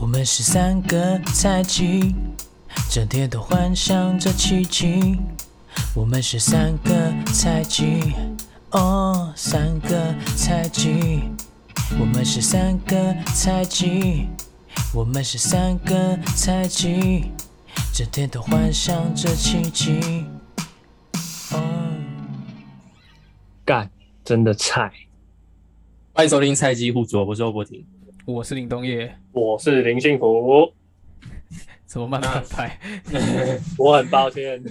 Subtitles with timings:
[0.00, 2.14] 我们是三个菜鸡，
[2.90, 5.20] 整天都幻想着奇迹。
[5.94, 8.14] 我们是三个菜鸡，
[8.70, 11.20] 哦，三个菜鸡。
[12.00, 14.26] 我们是三个菜鸡，
[14.94, 17.30] 我们是三个菜鸡，
[17.92, 20.24] 整天都幻想着奇迹。
[21.52, 21.60] 哦，
[23.66, 23.90] 干，
[24.24, 24.90] 真的菜。
[26.14, 27.84] 欢迎收听菜鸡互啄，我是欧博婷。
[28.32, 30.72] 我是林东业，我是林幸福，
[31.84, 32.78] 怎么慢半拍？
[33.76, 34.62] 我很抱歉。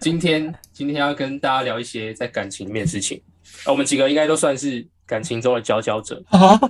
[0.00, 3.22] 今天今天要跟大家聊一些在感情里面的事情。
[3.64, 6.20] 啊，我们几个应该都算是感情中的佼佼者，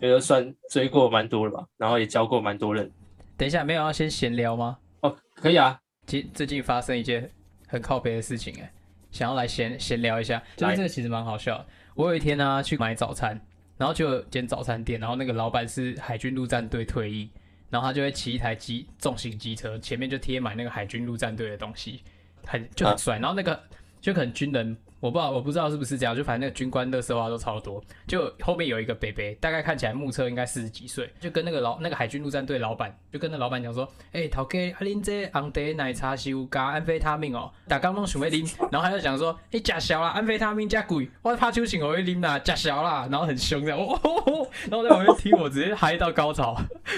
[0.00, 2.90] 觉得算追过蛮多了吧，然后也教过蛮多人。
[3.38, 4.76] 等一下，没有要先闲聊吗？
[5.00, 7.30] 哦，可以啊，最最近发生一件
[7.66, 8.70] 很靠北的事情、哎，
[9.10, 11.66] 想要来闲闲聊一下，就是来这个其实蛮好笑的。
[11.94, 13.40] 我有一天呢、去买早餐，
[13.78, 17.30] 然后就有间早餐店，然后那个老板是海军陆战队退役，
[17.70, 22.02] 然后他就会骑一台机重型机车，前面就贴满那个海军陆战队的东西，
[22.44, 23.18] 很就很帅。
[23.18, 23.58] 然后那个
[24.00, 27.82] 就可能军人，我不知道我不知道是不是这样，就反正那个军官的色话都超多。
[28.06, 46.56] 就后面有一个北北，大概看起来目测应该四十几岁，就跟那个老那个海军陆战队老板，就跟那老板讲说，哎、头家，啊恁这红茶奶茶是有加安非他命哦，大家拢想要林，然后他就讲说，哎、假小啦，安非他命加鬼，我怕酒醒我会啉啦，假小啦，然后很凶这样，哦哦哦，然后在旁边听我直接嗨到高潮，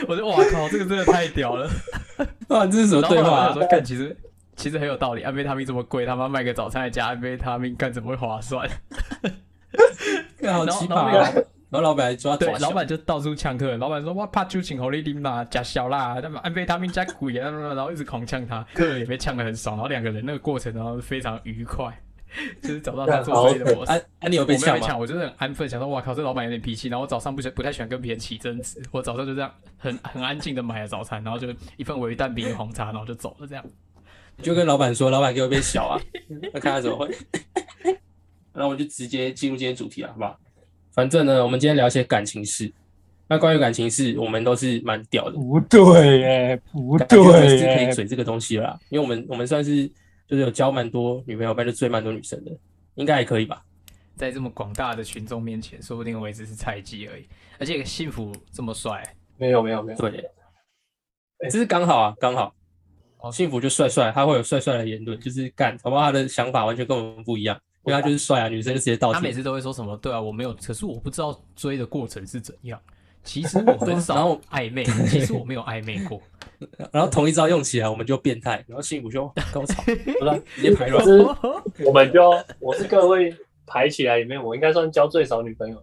[0.09, 1.69] 我就哇靠，这个真的太屌了。
[2.49, 3.31] 啊，这是什么对话、啊？
[3.31, 4.17] 然后后来我说，干，其实
[4.61, 8.69] 其实很有道理，安非他命这么贵，他妈卖个早餐还加安非他命，干怎么会划算？
[10.39, 11.11] 干好奇葩、
[11.71, 21.97] 然后老板还抓对老板就到处呛客人，老板说：“我怕酒请红利丁啦，加小啦，他们安非他命加贵啊，然后一直狂呛他，客人也被呛得很爽，然后两个人那个过程然后非常愉快，
[22.61, 23.93] 就是找到他做生意的模式。
[23.93, 24.75] 啊啊，你有我被呛吗？
[24.75, 26.89] 没有被呛，我就是很安分，想说哇靠，这老板有点脾气。
[26.89, 33.65] 然后我早上不喜不太喜欢跟别人起争执，我早上就这样很很安静的买了早餐，然后就一份微蛋饼红茶，然后就走了这样。
[34.43, 36.01] 就跟老板说，老板给我一杯小啊，
[36.53, 37.09] 那看他怎么会。
[38.53, 40.39] 然后我们就直接进入今天主题了，好不好？
[40.93, 42.73] 反正呢，我们今天聊一些感情事。
[43.29, 47.93] 那关于感情事，我们都是蛮屌的，不对耶，不对是可以耶。
[47.93, 49.87] 嘴这个东西啦，因为我们我们算是
[50.27, 52.51] 就是有交蛮多女朋友，但就追蛮多女生的，
[52.97, 53.63] 应该还可以吧？
[54.17, 57.25] 在这么广大的群众面前，说不定我也只是菜鸡而已。
[57.59, 59.03] 而且幸福这么帅，
[59.37, 60.29] 没有没有没有，对，
[61.51, 62.53] 这是刚好啊，刚好。
[63.23, 66.03] 哦幸福就帅帅，他会有帅帅的言论，就是干，好不好？
[66.03, 69.15] 他的想法完全跟我们不一样，因为他就是帅啊，女生就直接倒贴。
[69.15, 69.97] 他每次都会说什么？
[69.99, 72.81] 对啊，我没有，可是我不知道追的过程是怎样。
[73.23, 76.21] 其实我 很然少后暧昧，其实我没有暧昧过。
[76.93, 81.05] 然后同一招用起来，我们就变态，然后幸福就高潮， 不是，直接排卵。
[81.05, 81.19] 是
[81.85, 83.35] 我们就我是各位
[83.67, 85.77] 排起来里面，我应该算交最少女朋友。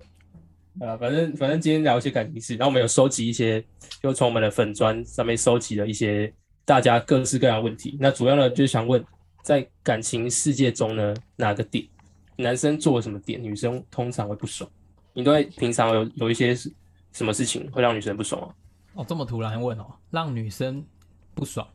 [0.79, 3.63] 啊，反正反正今天聊一些感情事，然后我们有收集一些，
[4.01, 6.31] 就从我们的粉砖上面收集了一些
[6.67, 7.97] 大家各式各样的问题。
[7.97, 9.01] 那主要呢，就是想问，
[9.41, 11.87] 在感情世界中呢，哪个点
[12.35, 14.69] 男生做了什么点，女生通常会不爽？
[15.13, 16.69] 你都会平常有有一些是
[17.13, 18.53] 什么事情会让女生不爽啊？
[18.95, 20.85] 哦，这么突然问哦，让女生
[21.33, 21.65] 不爽。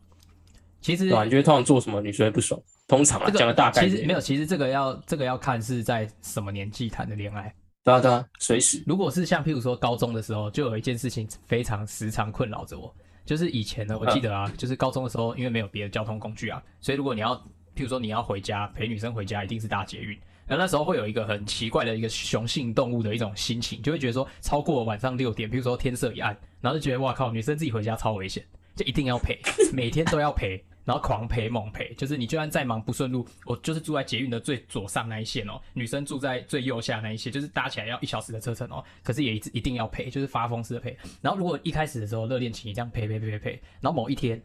[0.82, 1.24] 其实对吧？
[1.24, 2.60] 你觉得通常做什么女生会不爽？
[2.86, 7.54] 通常啊，这个讲个大概，其实没有，其实这个要这个要看是在什么年纪谈的恋爱。
[7.82, 17.34] 对啊对啊，随时如果是像譬如说高中的时候，就有一件事情非常时常困扰着我，就是以前呢，我记得啊，就是高中的时候，因为没有别的交通工具啊，所以如果你要，
[17.74, 20.18] 譬如说你要回家陪女生回家，一定是搭捷运。
[20.44, 28.44] 然后那时候会有一个很奇怪的一个雄性动物的一种心情，就会觉得说，超过晚上六点，譬如说天色一暗，然后就觉得哇靠，女生自己回家超危险，
[28.74, 29.38] 就一定要陪，
[29.72, 40.96] 每天都要陪，然后狂陪猛陪，就是你就算再忙不顺路，我就是住在捷运的最左上那一线哦，女生住在最右下那一线，就是搭起来要一小时的车程哦，可是也一一定要陪，就是发疯似的陪。
[41.20, 44.42] 然后如果一开始的时候热恋期你这样陪陪陪陪陪，然后某一天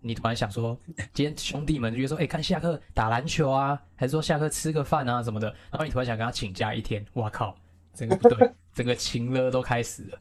[0.00, 0.78] 你突然想说，
[1.12, 7.56] 今天兄弟们就约说，哎、看下课打篮球啊，还是说下课吃个饭啊什么的，然后你突然想跟他请假一天，哇靠，
[7.94, 10.18] 整个不对，整个情勒都开始了。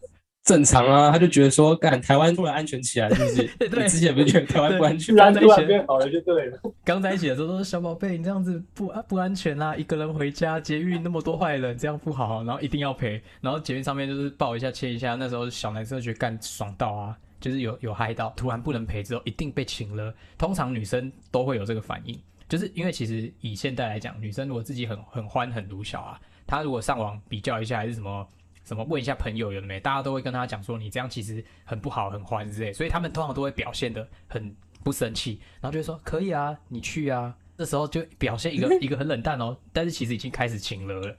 [0.49, 3.43] 正常啊，他就觉得说，干台湾突然安全起来，是不是？
[3.69, 6.59] 对你之前不是觉得台湾不安全刚在一起变好了就对了。
[6.83, 28.27] 刚在一起的时候都说小宝贝，你这样子不不安全啦、一个人回家，捷运那么多坏人，这样不好，然后一定要陪，然后捷运上面就是抱一下亲一下，那时候小男生就觉得干爽到啊，就是有有嗨到，突然不能陪之后一定被请了，通常女生都会有这个反应，就是因为其实以现代来讲，女生如果自己很很欢很鲁小啊，她如果上网比较一下还是什么。
[28.69, 37.35] 什么问一下朋友有没，大家都会跟他讲说你这样其实很不好很欢之类，所以他们通常都会表现的很不生气，然后就会说可以啊，你去啊。
[37.57, 41.17] 这时候就表现一个 一个很冷淡哦，但是其实已经开始请了了。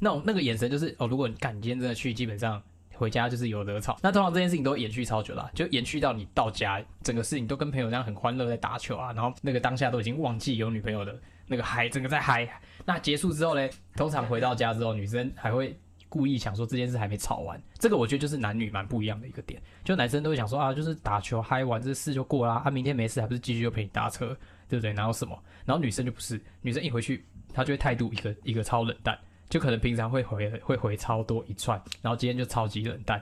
[0.00, 2.60] 那种那个眼神就是哦，如果你干你今天真的去，基本上
[2.94, 3.96] 回家就是有得吵。
[4.02, 12.60] 那通常这件事情都延续超久啦，就延续到你到家，整个事情都跟朋友这样很欢乐在打球啊，然后那个当下都已经忘记有女朋友的那个嗨，整个在嗨。
[12.84, 13.66] 那结束之后呢，
[13.96, 15.74] 通常回到家之后，女生还会
[16.08, 17.60] 故意想说这件事还没吵完。
[17.78, 24.36] 这个我觉得就是男女蛮不一样的一个点，就男生都会想说啊，就是打球嗨完这事就过啦，啊，明天没事还不是继续就陪你搭车，
[24.68, 24.92] 对不对？
[24.92, 25.38] 哪有什么？
[25.64, 29.18] 然后女生就不是，女生一回去，她就会态度一个一个超冷淡。
[29.48, 33.18] 就可能平常会回会回超多一串，然后今天就超级冷淡，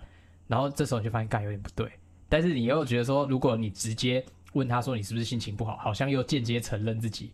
[0.49, 1.89] 然后这时候你就发现干有点不对，
[2.29, 7.31] 但是你又觉得说，如果你直接问他说你是不是心情不好，好像又间接承认自己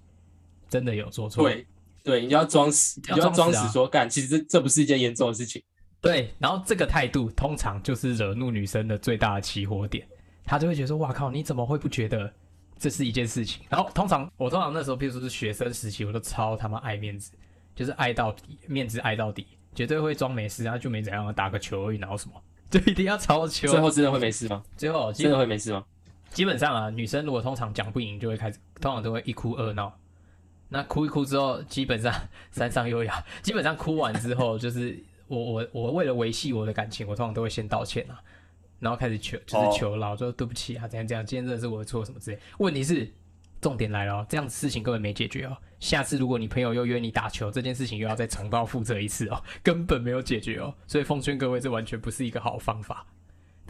[0.69, 1.43] 真的有做错。
[1.43, 1.67] 对
[2.03, 5.63] 对，你就要装死，你就要装死说干，其实这这不是一件严重的事情。
[6.01, 10.07] 对，然后这个态度通常就是惹怒女生的最大的起火点，
[10.45, 12.33] 她就会觉得说，哇靠，你怎么会不觉得
[12.79, 13.65] 这是一件事情？
[13.69, 17.33] 然后通常我通常那时候，譬如说是学生时期，我都超他妈爱面子。
[17.75, 22.35] 就是爱到底，面子爱到底，绝对会装没事然后，就没怎样，打个球而已，然后什么，
[22.69, 23.67] 就一定要超球。
[23.67, 24.63] 最后真的会没事吗？
[24.77, 25.83] 最后真的会没事吗？
[26.29, 29.91] 基本上啊，女生如果通常讲不赢，就会开始，通常都会一哭二闹。
[30.73, 32.13] 那哭一哭之后，基本上
[32.51, 34.99] 山上优雅，基本上哭完之后，就是
[35.29, 38.19] 我我我为了维系我的感情，我通常都会先道歉啊，
[38.81, 42.39] 然后开始求就是求饶，说对不起啊，怎样怎样，今天真的是我的错什么之类。
[42.59, 43.13] 问题是。
[43.63, 45.57] 重点来了，这样子事情根本没解决哦。
[45.79, 50.75] 下次如果你朋友又约你打球，这件事情又要再重蹈覆辙一次哦，根本没有解决哦。
[50.89, 53.07] 所以奉劝各位，这完全不是一个好方法。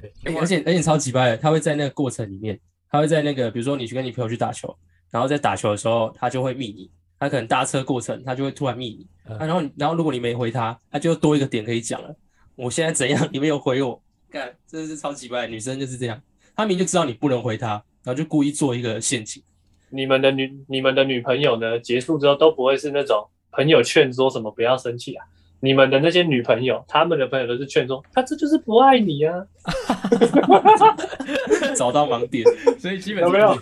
[0.00, 2.58] 对，而且而且超级掰，他会在那个过程里面，
[2.88, 4.74] 他会在那个比如说你去跟你朋友去打球，
[5.12, 9.06] 然后在打球的时候，他就会密你，他可能搭车过程他就会突然密你，
[9.38, 12.12] 然后然后如果你没回他，他就多一个点可以讲了。
[12.56, 15.46] 我现在怎样， 你没有回我，干，真的是超级怪。
[15.46, 16.20] 女生就是这样，
[16.56, 17.68] 他明明就知道你不能回他，
[18.02, 19.42] 然后就故意做一个陷阱。
[19.90, 21.78] 你们的女、你们的女朋友呢？
[21.78, 25.26] 结束之后都不会是那种朋友劝说什么不要生气啊。
[25.62, 29.46] 你们的那些女朋友，他们的朋友都是劝说他这就是不爱你啊。
[31.76, 32.44] 找到盲点，
[32.80, 33.56] 所以基本上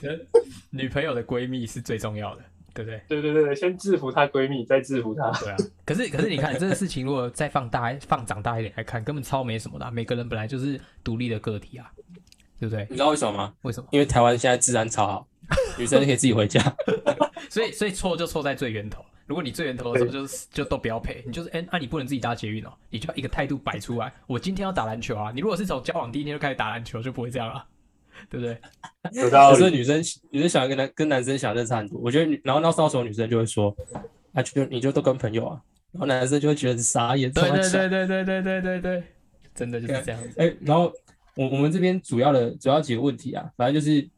[0.70, 2.42] 女朋友的闺蜜是最重要的，
[2.72, 3.00] 对不对？
[3.06, 5.30] 对对对对，先制服她闺蜜，再制服她。
[5.40, 5.56] 对啊。
[5.84, 9.90] 可是可是你看这个事情，如果再放大、放长大一点来看，根本超没什么的。
[9.90, 11.92] 每个人本来就是独立的个体啊，
[12.58, 12.86] 对不对？
[12.88, 13.52] 你知道为什么吗？
[13.62, 13.86] 为什么？
[13.92, 15.26] 因为台湾现在治安超好。
[15.76, 16.62] 女生可以自己回家，
[17.50, 19.04] 所以所以错就错在最源头。
[19.30, 24.12] 如果你最源头的时候就是就都不要赔，你就是哎，那你不能自己搭捷运哦，你就要一个态度摆出来。
[24.26, 27.64] 我今天要打篮球啊，你如果是从交往第一天就开始打篮球，就不会这样了，
[28.28, 29.30] 对不对？
[29.30, 32.00] 可是女生女生想跟男跟男生想的差很多。
[32.00, 33.72] 我觉得，然后那到时候女生就会说，
[34.32, 35.62] 啊，就你就都跟朋友啊，
[35.92, 37.30] 然后男生就会觉得傻眼。
[37.30, 39.02] 对对对对对对对对对，
[39.54, 40.34] 真的就是这样子。
[40.38, 40.92] 哎，然后
[41.36, 44.08] 我我们这边主要的主要几个问题啊，反正就是。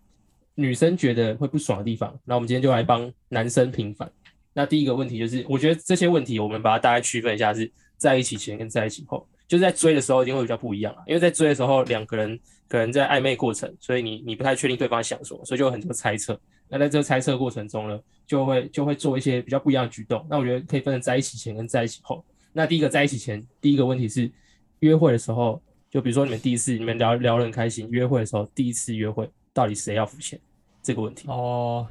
[0.55, 4.07] 女生觉得会不爽的地方，那我们今天就来帮男生平反。
[4.55, 11.03] 那第一个问题就是，我觉得这些问题我们把它大概区分一下，是在一起前跟在一起后，就是在追的时候一定会比较不一样啊。
[11.07, 12.39] 因为在追的时候，两个人
[12.69, 16.39] 可能在暧昧过程，所以你你不太确定对方想什么，所以就有很多猜测。
[16.69, 20.27] 那在这个猜测过程中呢，就会就会做一些比较不一样的举动。
[20.29, 22.25] 那我觉得可以分成在一起前跟在一起后。
[22.53, 24.31] 那第一个在一起前，第一个问题是
[24.81, 29.29] 约会的时候，就比如说你们第一次你们聊聊得很开心，约会的时候第一次约会。
[29.55, 30.41] 到底谁要付钱
[30.83, 31.87] 这个问题哦？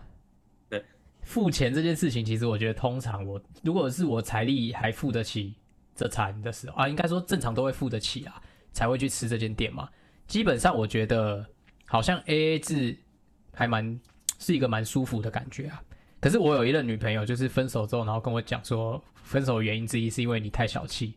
[1.31, 5.55] 对，付钱这件事情，其实我觉得通常我如果是我财力还付得起
[5.95, 8.41] 这餐的时候啊，应该说正常都会付得起啊，
[8.73, 9.89] 才会去吃这间店嘛。
[10.27, 11.45] 基本上我觉得
[11.85, 12.97] 好像 A A 制
[13.53, 13.99] 还蛮
[14.39, 15.81] 是一个蛮舒服的感觉啊。
[16.19, 21.15] 可是我有一任女朋友，就是分手之后，然后跟我讲说，分手的原因之一是因为你太小气。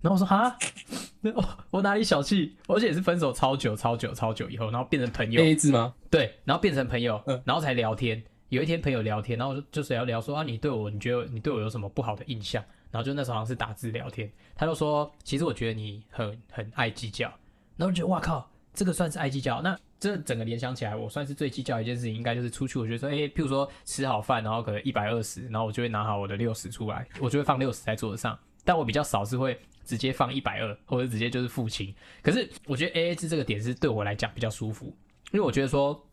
[0.00, 0.56] 然后我说哈，
[1.22, 2.56] 我我哪里小气？
[2.66, 5.42] 而且也是分手超久、超久、超久以后，然后变成朋友。
[5.42, 5.94] A A 制吗？
[6.10, 8.22] 对，然后变成朋友，然后才聊天。
[8.48, 12.62] 有一天朋友聊天，然后就就是要聊说啊，你对我，你觉得你对我有什么不好的印象？
[12.90, 17.28] 然后就那时候好像是打字聊天，他就说，其实我觉得你很很爱计较。
[17.76, 19.60] 然后我觉得哇靠，这个算是爱计较？
[19.60, 28.38] 那这整个联想起来，我算是最计较一件事情，应该就是出去，我觉得说，哎，譬如说吃好饭，然后可能一百二十，然后我就会拿好我的六十出来，我就会放六十在桌子上。
[28.64, 29.58] 但我比较少是会。
[29.86, 31.94] 直接放一百二，或者直接就是付清。
[32.20, 34.86] 可是我觉得 A A 制这个点是对我来讲比较舒服，
[35.30, 36.04] 因为我觉得说，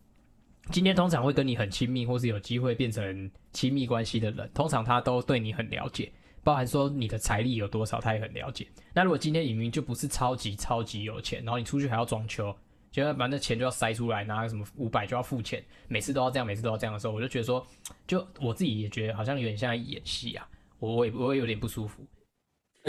[0.71, 6.11] 今天通常会跟你很亲密，或是有机会变成亲密关系的人，通常他都对你很了解，
[6.43, 8.67] 包含说你的财力有多少，他也很了解。
[8.93, 12.55] 那如果今天明明就不是超级超级有钱，然后你出去还要装修，
[12.91, 17.65] 就要把那钱就要塞出来，拿什么五百就要付钱，每次都要这样，每次都要这样的时候，我就觉得说，
[18.07, 20.47] 就我自己也觉得好像有点像在演戏啊，
[20.79, 22.05] 我我也我也有点不舒服。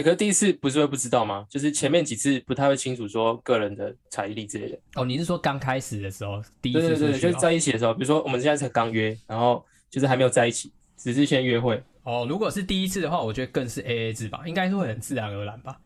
[0.03, 1.47] 可是第一次不是会不知道吗？
[1.49, 4.77] 就是前面几次不太会清楚说个人的财力之类的。
[4.95, 11.81] 哦，你是说刚开始的时候，第一次对对对，就是在一起的时候，比如说我们现在才刚约，然后就是还没有在一起，只是先约会。
[12.03, 15.79] 哦，如果是第一次的话，我觉得更是 A A 制吧，应该是会很自然而然吧。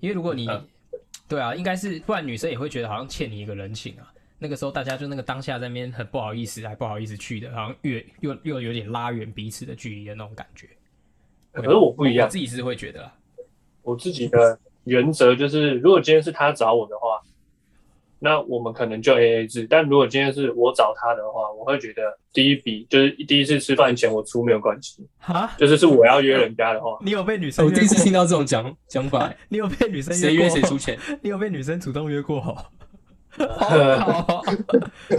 [0.00, 0.48] 因为如果你
[1.28, 4.12] 对啊，应该是，不然女生也会觉得好像欠你一个人情啊。
[4.38, 10.68] 那个时候大家就那个当下在那边很不好意思，还不好意思去的，好像越又又有点拉远彼此的距离的那种感觉。
[11.52, 13.14] 可是我不一样我，自己是会觉得啦，
[13.86, 17.22] 我自己的原则就是，如果今天是他找我的话，
[18.18, 19.64] 那我们可能就 A A 制。
[19.70, 22.02] 但如果今天是我找他的话，我会觉得
[22.32, 28.04] 第一笔就是第一次吃饭钱我出没有关系，哈，就是是我要约人家的话，你有被女生约我第一次过？
[28.04, 30.50] 听到这种讲讲法， 你有被女生谁约？
[30.50, 30.98] 谁出钱。
[31.22, 32.40] 你有被女生主动约过？
[33.38, 34.42] 好呃好，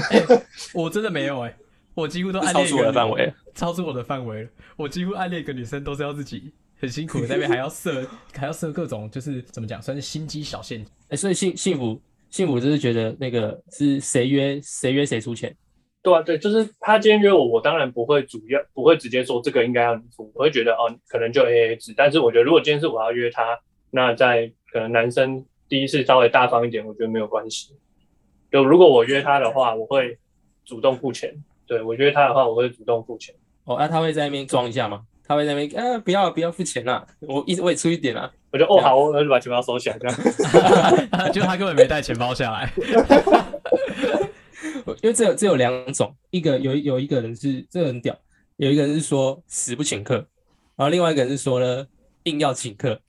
[0.10, 0.42] 哎
[0.74, 1.56] 我真的没有哎、
[1.94, 4.50] 我几乎都暗超出我的范围，超出我的范围了。
[4.76, 10.92] 我几乎暗恋一个女生都是要自己很辛苦在那边还要设， 还要设各种就是怎么讲，算是心机小陷阱。
[11.10, 15.56] 哎、所以幸幸福幸福就是觉得那个是谁约谁约谁出钱，
[16.04, 21.94] 对啊，对，就是他今天约我，我当然不会主要不会直接说这个应该要你付，我会觉得哦，可能就 A A 制。
[21.96, 23.58] 但是我觉得如果今天是我要约他，
[23.92, 27.74] 那在可能男生第一次稍微大方一点，我觉得没有关系。
[28.52, 30.18] 就如果我约他的话，我会
[30.64, 31.34] 主动付钱。
[31.66, 33.36] 对我约他的话，我会主动付钱。
[33.66, 35.06] 哦，那、他会在那边装一下吗？
[35.28, 38.32] 他会在那边啊，不要不要付钱啦，我一我也出一点啦。
[38.52, 40.18] 我就哦好，我就把钱包收起来，这样。
[41.34, 42.72] 就他根本没带钱包下来。
[45.04, 48.18] 因为这有这有两种，一个有有一个人是这个很屌，
[48.56, 50.16] 有一个人是说死不请客，
[50.76, 51.86] 然后另外一个人是说呢
[52.24, 53.00] 硬要请客。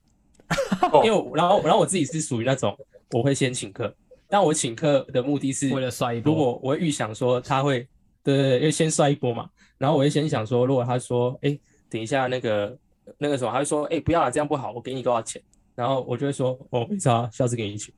[0.91, 2.75] 哦因为然后然后我自己是属于那种
[3.11, 3.95] 我会先请客，
[4.27, 7.87] 但我请客的目的是为了帅一波，如果我会预想说他会，
[8.23, 9.47] 对对对，因为先帅一波嘛，
[9.77, 11.57] 然后我会先想说，如果他说，哎，
[11.89, 12.77] 等一下那个
[13.17, 15.41] 那个什么，他就说，哎，不要了，这样不好，我给你多少钱，
[15.75, 17.93] 然后我就会说，哦，没差，下次给你钱。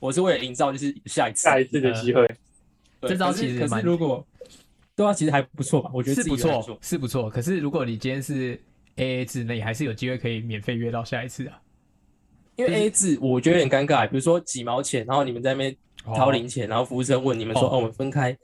[0.00, 2.26] 我是为了营造就是下一次，下一次的机会，
[3.00, 4.26] 对这招可是可其实蛮是如果
[4.94, 7.30] 对啊，其实还不错吧，我觉得是不错，是不错。
[7.30, 8.60] 可是如果你今天是
[8.96, 11.60] A A 制，那你还是有机会可以免费约到下一次啊。
[12.56, 18.36] 因为 A 制我觉得有点尴尬，比如说几毛钱，然后你们在那边掏零钱，然后服务生问你们说，哦哦，我们分开，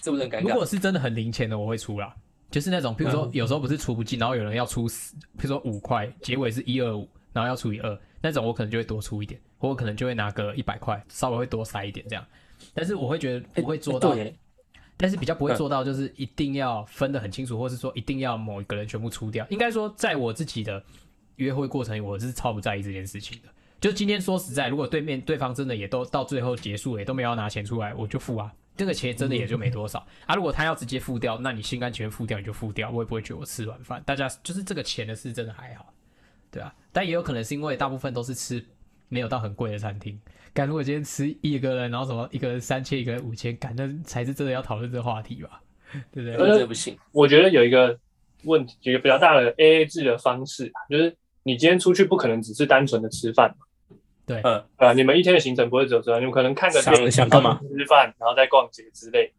[0.00, 0.66] 这不是很尴尬如果？
[0.66, 2.12] 是真的很零钱的，我会出啦。
[2.50, 12.24] 就是那种，譬如说嗯有时候不是出不进，然后有人要出十，譬如说五块，结尾是一二五，然后要除以二，那种我可能就会多出一点，或我可能就会拿个一百块，稍微会多塞一点这样。
[12.72, 14.16] 但是我会觉得不会做到，
[14.96, 19.46] 但是比较不会做到，就是一定要分得很清楚，或是说一定要某一个人全部出掉。
[19.50, 20.82] 应该说，在我自己的
[21.36, 23.48] 约会过程里，我是超不在意这件事情的。
[23.78, 28.50] 就今天说实在，如果对面对方真的也都到最后结束了，也都没有要拿钱出来，我就付啊。
[28.76, 30.34] 这个钱真的也就没多少啊。
[30.34, 34.02] 如果他要直接付掉，那你心甘情愿付掉，你就付掉，我也不会觉得我吃软饭。
[34.04, 35.92] 大家就是这个钱的事，真的还好，
[36.50, 36.74] 对啊。
[36.92, 38.64] 但也有可能是因为大部分都是吃
[39.08, 40.20] 没有到很贵的餐厅。
[40.52, 45.60] 干，如果今天吃一个人，然后什么一个人三千，一个人五千，干，那才是真的要讨论这个话题吧，
[46.10, 46.58] 对不对？
[46.58, 46.96] 这不行。
[47.12, 47.98] 我觉得有一个
[48.44, 53.65] 问题，有一个比较大的 A A 制的方式，就是你今天出去不可能只是单纯的吃饭嘛，
[54.26, 57.60] 对，嗯，啊，你们一天的行程不会只有吃饭，你们可能看个想电影想干嘛？
[57.78, 59.32] 吃饭，然后再逛街之类。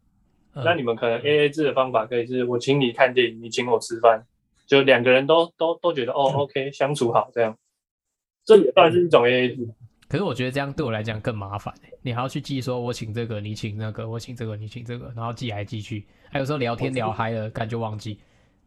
[0.54, 0.64] 嗯。
[0.64, 4.24] 那你们可能 A A 制的方法可以是我请你看电影，你请我吃饭，
[4.66, 7.56] 就两个人都都都觉得哦 OK 相处好这样，
[8.44, 9.68] 这也算是一种 A A 制。
[10.08, 18.18] 可是我觉得这样对我来讲更麻烦、欸、你还要去记说，我请这个，你请那个，我请这个，你请这个，然后记来记去，还有时候聊天聊嗨了，感觉忘记，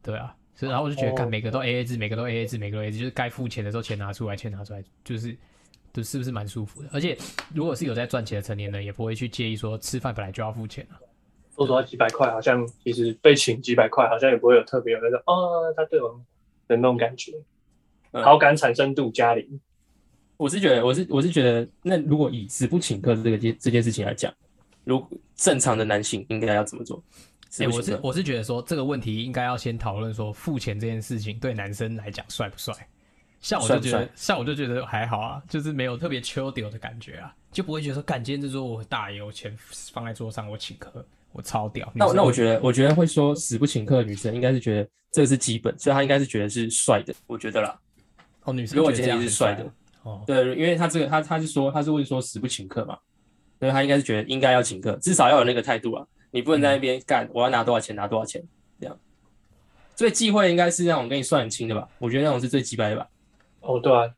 [0.04, 1.16] 对啊，所以然后我就觉得，哦。
[1.16, 5.36] 干每个都 A A 制，每个都 A A 制，每个都 A A 制，就是该付钱的时候钱拿出来，钱拿出来，就是
[5.94, 6.90] 就是不是蛮舒服的？
[6.92, 7.18] 而且
[7.54, 11.00] 如果是有在赚钱的成年人，也不会去介意说吃饭本来就要付钱啊。
[11.56, 16.10] 说实话，几百块好像其实被请几百块，好像也不会有特别有那种哦，他对我
[16.68, 17.34] 的那种感觉，
[18.12, 19.60] 嗯好感产生度加零。
[20.38, 24.34] 我是觉得，我是我是觉得，那如果以死不请客这个件这件事情来讲，
[24.84, 25.06] 如
[25.36, 27.04] 正常的男性应该要怎么做？
[27.66, 32.74] 我是我是觉得说这个问题应该要先讨论说付钱这件事情对男生来讲帅不帅。
[33.42, 39.56] 像我就觉得，像我就觉得还好啊，就是没有特别秋丢的感觉啊，就不会觉得说，干今天这桌我大爷，我钱
[39.92, 41.92] 放在桌上，我请客，我超屌。
[41.96, 47.78] 那那我觉得，我觉得会说死不请客的女生，应该是觉得这个是基本，所以她应该是觉得是帅的，我觉得啦。
[48.44, 49.72] 哦，女生如果今天是帅的，
[50.04, 52.98] 哦，对，因为他这个他他是说他是问说死不请客嘛，
[53.60, 58.44] 所以他应该是觉得应该要请客，至少要有那个态度啊，你不能在那边干，我要拿多少钱拿多少钱
[58.80, 58.96] 这样。
[59.96, 63.08] 最忌讳应该是那种跟你算很清的吧，我觉得那种是最鸡掰的吧。
[63.62, 64.10] 哦，对啊，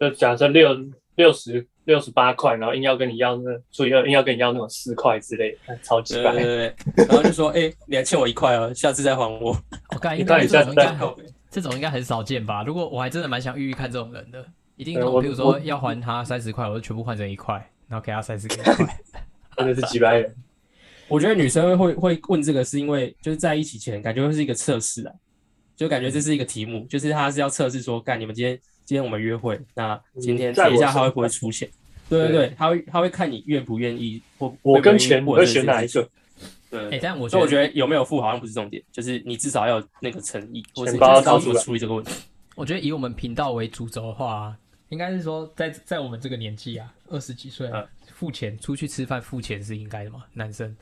[0.00, 0.76] 就假设六
[1.16, 6.32] 六十六十八块，然后硬要跟你要那除以二，硬要跟你要那种四块之类的，超级白。
[6.32, 9.56] 对对对对，然后就说，哎、你还欠我一块哦，下次再还我。
[9.90, 12.64] 我干，你应该看你下次再这种应该这种应该很少见吧？
[12.64, 14.44] 如果我还真的蛮想遇遇看这种人的，
[14.76, 17.54] 一定我比如说要还他三十块，我就全部换成一块，
[17.88, 18.56] 然后给他三十块。
[19.56, 20.34] 真的是几百人。
[21.06, 25.12] 我觉得女生会会问这个，是因为就是在一起前感觉会是一个测试啊，
[25.76, 31.68] 就感觉这是一个题目，就是他是要测试说，干你们今天今天我们约会，那今天等一下他会不会出现？
[32.08, 36.08] 对对对，他会他会看你愿不愿意，或我跟钱，你我会选哪一个？
[36.70, 42.12] 对，哎，但我所以我觉得，有没有付好像不是重点，就是你至少要有那个诚意，或者钱包要你知道怎处理这个问题。
[42.54, 44.56] 我觉得以我们频道为主轴的话，
[44.90, 50.24] 应该是说在在我们这个年纪啊，二十几岁啊嗯，付钱出去吃饭付钱是应该的嘛？
[50.34, 50.76] 男生，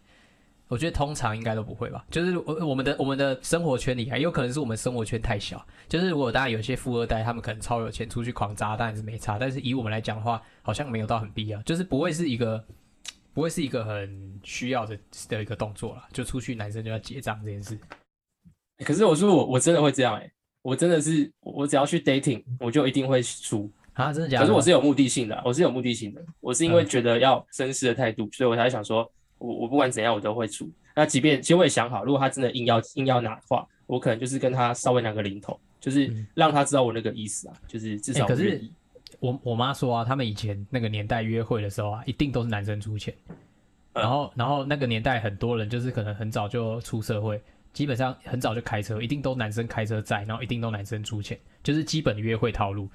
[0.72, 2.02] 我觉得通常应该都不会吧。
[2.10, 5.62] 就是我我们的我们的生活圈里，还有可能是我们生活圈太小。
[5.86, 9.38] 就是如果当然有些富二代，他们可能超有钱，出去狂砸当然是没差。
[9.38, 12.64] 但是以我们来讲的话，好像没有到很必要，就是不会是一个
[13.34, 14.98] 不会是一个很需要的
[15.28, 16.08] 的一个动作啦。
[16.10, 17.78] 就出去男生就要结账这件事。
[18.82, 23.70] 可是我说我我真的会这样哎、我真的是我只要去 dating，我就一定会输。
[23.92, 24.46] 啊，真的假的？
[24.46, 30.70] 可是我是有目的性的啊，我是有目的性的，我是因为嗯觉得要绅士的态度，所以我才想说，我我不管怎样我都会出。
[30.94, 38.62] 那即便其实我也想好，如果他真的硬要硬要拿的话，我可能就是跟他稍微拿个零头，就是嗯让他知道我那个意思啊，就是至少欸可是
[39.20, 39.30] 我。
[39.32, 47.40] 我我妈说啊，他们以前那个年代约会的时候啊，一定都是男生出钱，嗯然后然后那个年代很多人就是可能很早就出社会，
[47.72, 52.88] 基本上很早就开车，一定都男生开车载，然后一定都男生出钱，就是基本的约会套路。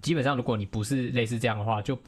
[0.00, 1.98] 基本上如果你不是类似这样的话，就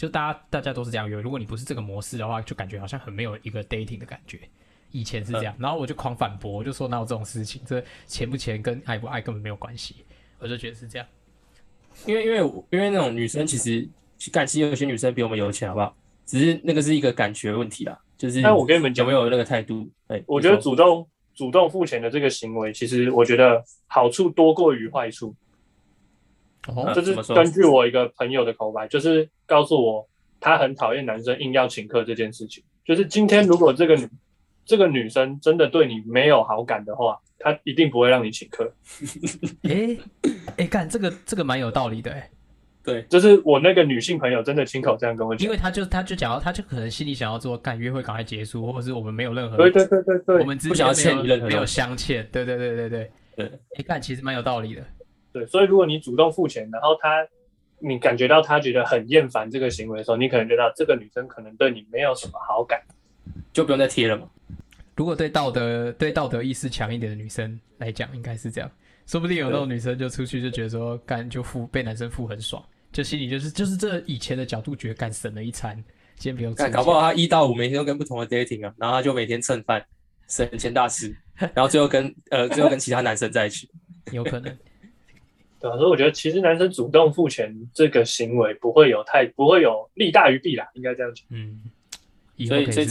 [0.00, 1.20] 就大家大家都是这样约。
[1.20, 4.40] 如果你不是这个模式的话，就感觉好像很没有一个 dating 的感觉。
[4.92, 7.60] 以前是这嗯样，然后我就狂反驳，我就说哪有这种事情？
[7.66, 9.96] 这钱不钱跟爱不爱根本没有关系。
[10.38, 11.06] 我就觉得是这样。
[12.06, 12.38] 因为因为
[12.70, 13.86] 因为那种女生其实
[14.32, 15.94] 感情有些女生比我们有钱，好不好？
[16.24, 19.86] 只是那个是一个感觉问题啦，就是但我跟你们讲有没有那个态度？
[20.06, 25.36] 哎，我觉得主动主动付钱的这个行为，其实我觉得好处多过于坏处。
[26.68, 32.62] 哦嗯这是根据我一个朋友的口白，就是告诉我她很讨厌男生硬要请客这件事情。
[32.84, 34.08] 就是今天如果这个女
[34.64, 38.72] 这个女生真的对你没有好感的话，她一定不会让你请客。
[39.68, 39.98] 诶
[40.56, 42.30] 诶，干这个这个蛮有道理的诶，
[42.84, 45.50] 对，就是我那个女性朋友真的亲口这样跟我讲因。
[45.50, 53.46] 为她就她就讲到，她就可能心里想要做干约会赶快结束，或者是我们没有任何，对对对对对我们之不想要间没有没有欠你任何东西相欠，对对对对对，对，
[53.76, 54.84] 诶，干其实蛮有道理的，
[55.32, 57.26] 对，所以如果你主动付钱，然后她
[57.80, 62.80] 你感觉到他觉得很厌烦这个行为的时候，你可能觉得这个女生可能对你没有什么好感。
[63.52, 64.28] 就不用再贴了嘛。
[64.96, 68.70] 如果对道德对道德意识强一点的女生来讲，应该是这样，
[69.06, 72.62] 说不定有那种女生就出去就觉得说干就付被男生付很爽，
[72.92, 75.74] 就心里就是就是这以前的角度觉得干省了一餐，
[76.16, 79.84] 今天不用吃看，搞不好他一到五每天都跟不同的 dating 啊，然后他就每天蹭饭，
[80.28, 83.68] 省钱大师，然后最后跟呃最后跟其他男生在一起。
[84.12, 84.56] 有可能。
[85.60, 91.24] 对啊，所以我觉得其实男生主动付钱这个行为不会有太不会有利大于弊啦，应该这样讲。
[91.30, 91.60] 嗯，
[92.46, 92.86] 所以可所以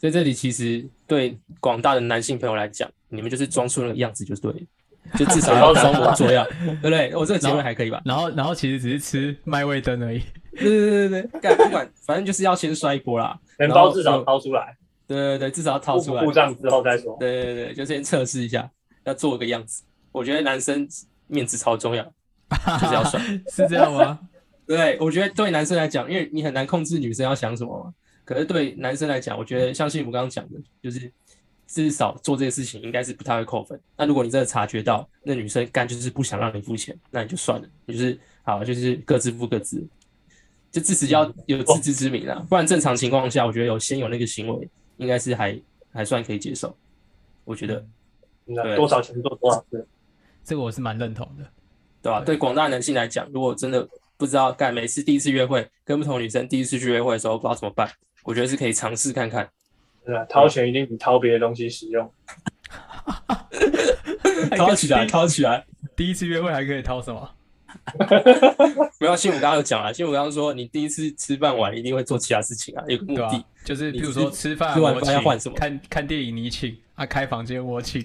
[0.00, 4.58] 所以这里其实对广大的男性朋友来讲，你们就是装出那个样子就对了，
[5.18, 6.46] 就至少要装模作样，
[6.80, 7.14] 对不对？
[7.16, 8.00] 我这个结论还可以吧？
[8.04, 10.22] 然后然后其实只是吃麦味登而已。
[10.56, 13.38] 对对对对，干不管，反正就是要先摔一波啦。
[13.56, 16.30] 钱然后包至少掏出来，对对对，至少要掏出来付不。
[16.30, 17.16] 付账之后再说。
[17.20, 18.68] 对对对，就先测试一下，
[19.04, 19.84] 要做个样子。
[20.12, 20.88] 我觉得男生
[21.28, 22.02] 面子超重要，
[22.80, 23.20] 就是要帅。
[23.48, 24.18] 是这样吗？
[24.66, 27.94] 对，我觉得对男生来讲，因为你很难控制女生要想什么嘛。
[28.24, 31.10] 可是对男生来讲，我觉得像幸福刚刚讲的，就是
[31.66, 33.80] 至少做这个事情应该是不太会扣分。
[33.96, 39.82] 那如果你真的察觉到那女生干就是不想让你付钱，那你就算了，你就是好，就是各自付各自，
[40.70, 42.44] 就至少要有自知之明啦。
[42.48, 45.58] 不然正常情况下，我觉得有先有那个行为，应该是还
[45.90, 46.76] 还算可以接受。
[47.44, 47.76] 我觉得，
[48.44, 49.86] 对那多少钱做多少事。
[50.48, 51.44] 这个我是蛮认同的。
[52.00, 57.90] 对吧、对广大男性来讲，如果真的不知道干每次第一次约会跟不同女生第一次去约会的时候不知道怎么办，
[58.22, 59.46] 我觉得是可以尝试看看。
[60.06, 62.10] 对啊，掏钱一定比掏别的东西实用。
[64.56, 65.66] 掏起来，掏起来！
[65.94, 67.30] 第一次约会还可以掏什么？
[69.00, 73.44] 没有，幸福刚刚有讲了，幸福刚刚说你第一次吃饭完一定会做其他事情啊，有个目的。
[73.64, 78.02] 就是你譬如说吃吃饭吃完我请饭要换什么看看电影你请，啊开房间我请，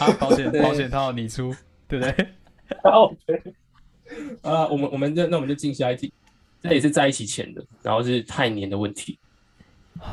[0.00, 1.54] 啊保险保险套你出，
[1.86, 2.26] 对不对？
[2.84, 3.14] 哦，
[4.42, 6.12] 啊，我们我们就那我们就进下一题，
[6.62, 9.18] 这也是在一起前的，然后是太黏的问题。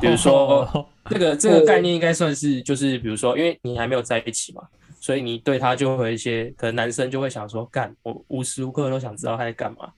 [0.00, 4.62] 比如说 这个这个概念应该算是就是比如说，因为你还没有在一起嘛，
[5.00, 9.90] 所以你对他就会有一些可能男生就会想说，干我无时无刻都想知道他在干嘛，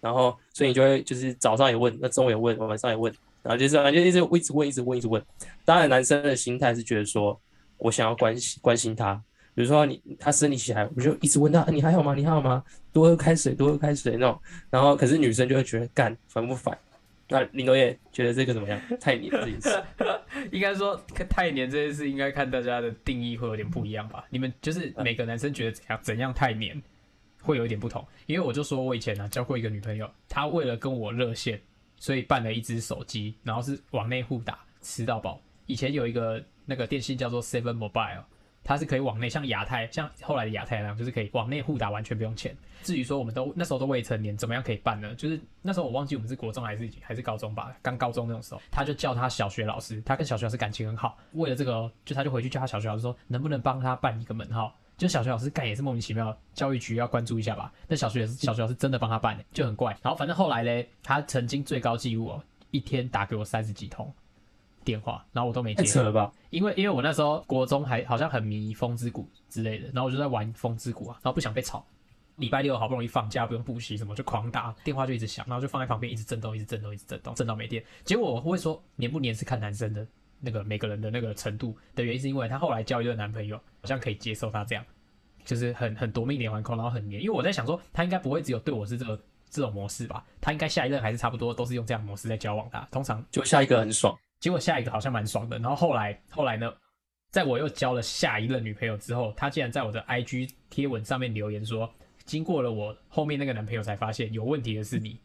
[0.00, 3.12] 然后所以你就会就是早上也问，那中午也问，晚上也问，
[3.42, 5.22] 然后就是就一直一直问，一直问，一直问。
[5.64, 7.38] 当然，男生的心态是觉得说
[7.78, 9.14] 我想要关心关心他，
[9.54, 12.14] 比如说你他生理期来，我就一直问他你还好吗？
[12.14, 12.62] 你还好吗？
[12.92, 14.40] 多喝开水，多喝开水那种。
[14.70, 16.76] 然后可是女生就会觉得干烦不烦？
[17.30, 18.80] 那林多叶觉得这个怎么样？
[18.98, 19.84] 太黏这件事。
[20.50, 24.24] 应该说太黏这件事，应该看大家的定义会有点不一样吧？
[24.30, 26.80] 你们就是每个男生觉得怎样怎样太黏，
[27.42, 28.02] 会有一点不同。
[28.26, 31.60] 因为我就说我以前啊交过一个女朋友，她为了跟我热线，
[31.96, 35.38] 所以办了一只手机，然后是往内互打，吃到饱。
[35.66, 38.22] 以前有一个那个电信叫做 Seven Mobile，
[38.62, 42.54] 它是可以往内像亚太，像后来的亚太那样，就是可以往内互打，完全不用钱。
[42.82, 45.14] 至于说我们都那时候都未成年，怎么样可以办呢？
[45.14, 54.76] 就是那时候我忘记我们是国中还是还是高中吧，刚高中那种时候，他就叫他小学老师，他跟小学老师感情很好，为了这个，就他就回去叫他小学老师说，能不能帮他办一个门号？
[54.98, 57.72] 就小学老师干也是莫名其妙，教育局要关注一下吧。
[57.86, 59.96] 那小学小学老师真的帮他办，就很怪。
[60.02, 64.12] 然后反正后来嘞，他曾经最高纪录哦，一天打给我三十几通
[64.88, 65.82] 电话，然后我都没接。
[65.82, 66.32] 太扯了吧？
[66.48, 71.84] 因为因为我那时候国中还好像很迷风之谷之类的，然后我就在玩风之谷啊，然后不想被吵。
[72.36, 77.84] 礼拜六好不容易放假，不用补习什么，就狂打电话就一直响，然后就放在旁边一直震动，一直震动，一直震动，震到没电。
[78.04, 80.06] 结果我会说黏不黏是看男生的
[80.40, 84.84] 那个每个人的那个程度的原因，是因为他后来交一个男朋友，好像可以接受他这样，
[85.44, 87.20] 就是很很夺命连环扣，然后很黏。
[87.20, 89.20] 因为我在想说，他应该不会只有对我是这个
[89.50, 90.24] 这种模式吧？
[90.40, 92.88] 他应该下一任还是差不多都是用这样模式在交往的。
[92.92, 95.58] 通常就下一个很爽，结果下一个好像蛮爽的。
[95.58, 96.72] 然后后来后来呢，
[97.30, 101.90] 在我又交了下一任女朋友之后，她竟然在我的 IG 贴文上面留言说。
[102.24, 105.18] 经过了我后面那个男朋友才发现有问题的是你，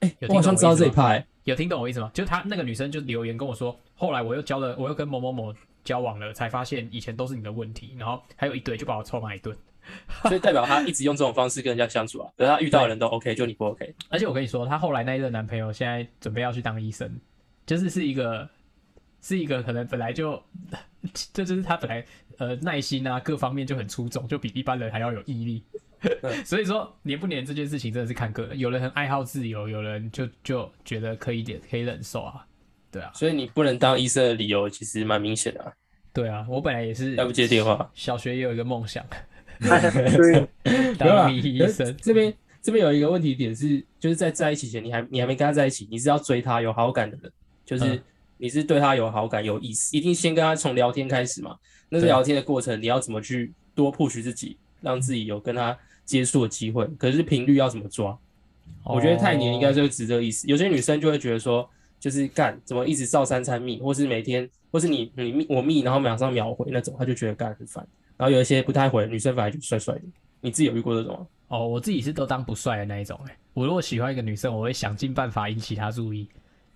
[0.00, 2.10] 哎，我好像知道这一派，有听懂我意思吗？
[2.12, 9.56] 就她那个女生就留言跟我说，后来我又交了，我又跟某某某交往了，才发现以前都是你的问题，然后还有一堆就把我臭骂一顿，
[10.28, 13.94] 所以代表她一直用这种方式跟人家相处啊，可是他遇到的人都 OK，就你不 OK。
[14.10, 17.18] 而且我跟你说，她后来那一任男朋友现在准备要去当医生，
[17.66, 18.48] 就是是一个
[19.20, 20.42] 是一个可能本来就
[21.34, 22.04] 这就是他本来
[22.38, 25.64] 呃耐心啊各方面就很出众，就比一般人还要有毅力。
[26.44, 32.46] 所以说黏不黏这件事情真的是看个人，有人很爱好自由，有人就就觉得可以点可以忍受啊，
[32.92, 33.10] 对啊。
[33.14, 35.72] 所以你不能当医生的理由其实蛮明显的。
[36.12, 37.14] 对啊，我本来也是。
[37.16, 37.90] 要不接电话。
[37.94, 39.04] 小学也有一个梦想，
[40.98, 41.96] 当医生。
[41.96, 47.32] 这边这边有一个问题点是，就是在在一起前，你还你还没跟他在一起，你是要追他有好感的人，
[47.66, 48.02] 就是
[48.38, 51.54] 你是对他有好感有意思，一定先跟他从聊天开始嘛。
[51.90, 55.76] 那个聊天的过程，你要怎么去多 push 自己，让自己有跟他。
[56.06, 58.16] 接触的机会，可是频率要怎么抓？
[58.84, 60.46] 我觉得太黏应该就是指这个意思。
[60.46, 67.84] 有些女生就会觉得说，就是干怎么一直照三餐密，或是每天，或是你你密我密，然后马上秒回那种，她就觉得干很烦。
[68.16, 70.02] 然后有一些不太回女生，反而就帅帅的。
[70.40, 71.26] 你自己有遇过这种吗？
[71.48, 73.18] 哦，我自己是都当不帅的那一种。
[73.26, 76.28] 哎，我如果喜欢一个女生，我会想尽办法引起她注意，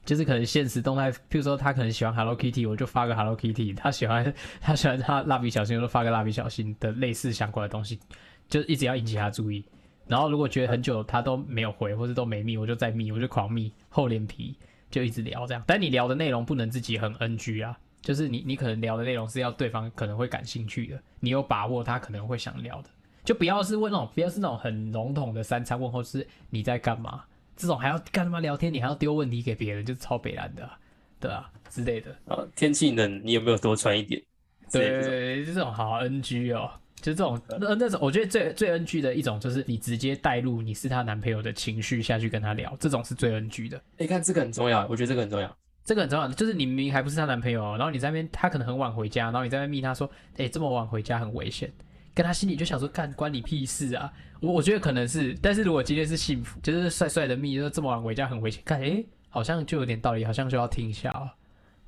[0.05, 7.99] 就是可能现实动态，譬如说他可能喜欢 Hello Kitty，我就发个 Hello Kitty； 他喜欢他喜欢他蜡笔小新，我就发个蜡笔小新的类似相关的东西。
[8.49, 9.65] 就一直要引起他注意，
[10.09, 14.57] 然后如果觉得很久他都没有回，或者都没密，我就再密，我就狂密，厚脸皮
[14.91, 15.63] 就一直聊这样。
[15.69, 22.91] 但你聊的内容不能自己很 NG 啊，就是你你可能聊的内容是要对方可能会感兴趣的，你有把握他可能会想聊的，
[23.23, 27.23] 就不要是问那种，不要是那种很笼统的三餐问候，是你在干嘛？
[27.61, 28.73] 这种还要干他妈聊天？
[28.73, 30.67] 你还要丢问题给别人，就是超北蓝的，
[31.21, 32.11] 对啊之类的。
[32.27, 34.23] 啊，天气冷，你有没有多穿一点？
[34.73, 36.71] 对，就这种好 NG 哦。
[37.03, 43.79] 就这种那那种，我觉得最最 NG 的一种，就是你直接带入你是她男朋友的情绪下去跟她聊，这种是最 NG 的。
[43.99, 46.29] 你看这个很重要，我觉得这个很重要，这个很重要。
[46.29, 51.71] 就是你明明还不是她男朋友，然后你在那边，她可能很晚回家，然后你在那边密她说，哎，这么晚回家很危险，
[52.15, 54.13] 跟她心里就想说，干关你屁事啊！
[54.41, 61.29] 我我觉得可能是，但是如果今天是幸福，就是帅帅的密，说这么晚回家很危险，看，哎，好像就有点道理，好像就要听一下哦，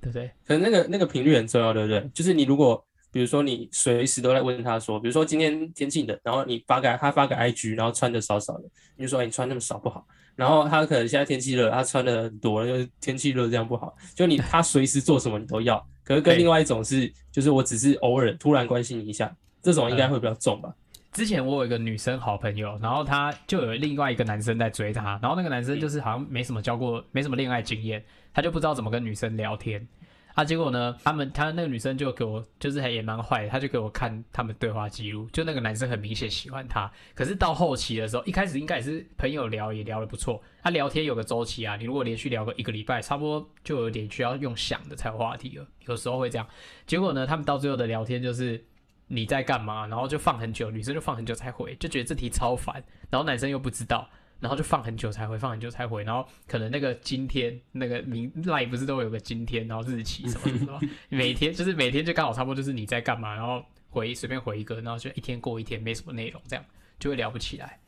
[0.01, 0.31] 对不对？
[0.47, 2.09] 可能那个那个频率很重要，对不对？
[2.15, 2.85] 就是你如果。
[3.15, 8.65] 比如说你随时都在问他说，比如说今天天气冷，然后你发个他发个 IG，然后穿的少少的，
[8.97, 10.07] 你就说你穿那么少不好。
[10.35, 13.95] 然后他可能现在天气热，他穿的很多，就是天气热这样不好。
[14.15, 20.75] 就你 他随时做什么你都要，可是跟另外一种是，就是我只是偶尔突然关心你一下，这种应该会比较重吧。
[21.12, 29.87] 之前我有一个女生好朋友，然后她就有另外一个男生在追她，然后那个男生就是好像没什么交过，没什么恋爱经验，他就不知道怎么跟女生聊天。
[30.35, 30.96] 啊，结果呢？
[31.05, 40.42] 他们他那个女生就给我，就是还也蛮坏的，他就给我看他们对话记录，就那个男生很明显喜欢她，可是到后期的时候，一开始应该也是朋友聊，也聊得不错。
[40.62, 46.48] 他聊天有个周期啊，你如果连续聊个一个礼拜，差不多就有点需要用想的才有话题了，有时候会这样。
[46.87, 48.64] 结果呢，他们到最后的聊天就是
[49.07, 54.09] 你在干嘛，然后就放很久，女生就放很久才回，就觉得这题超烦，然后男生又不知道。
[54.41, 66.65] 然后就放很久才回，放很久才回，然后可能那个今天那个明赖不是都有个今天，然后日期什么什么，每天就是每天就刚好差不多就是你在干嘛，然后回随便回一个，然后就一天过一天没什么内容，这样
[66.99, 67.79] 就会聊不起来。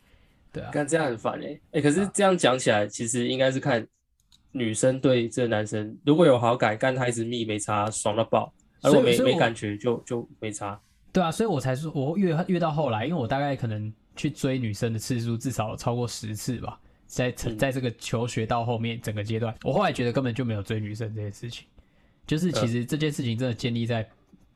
[0.52, 3.84] 对啊，但这样很烦哎哎，可是这样讲起来，其实应该是看
[4.52, 8.48] 女生对这个男生如果有好感，干他一直密没差，爽到爆；
[8.84, 10.80] 如果没没感觉，就就没差。
[11.14, 13.90] 对啊，所以我才说我越越到后来，因为我大概可能。
[14.16, 21.66] 去追女生的次数至少超过十次吧，在在这个求学到后面整个阶段，我后来觉得根本就没有追女生这件事情，
[22.24, 24.08] 就是其实这件事情真的建立在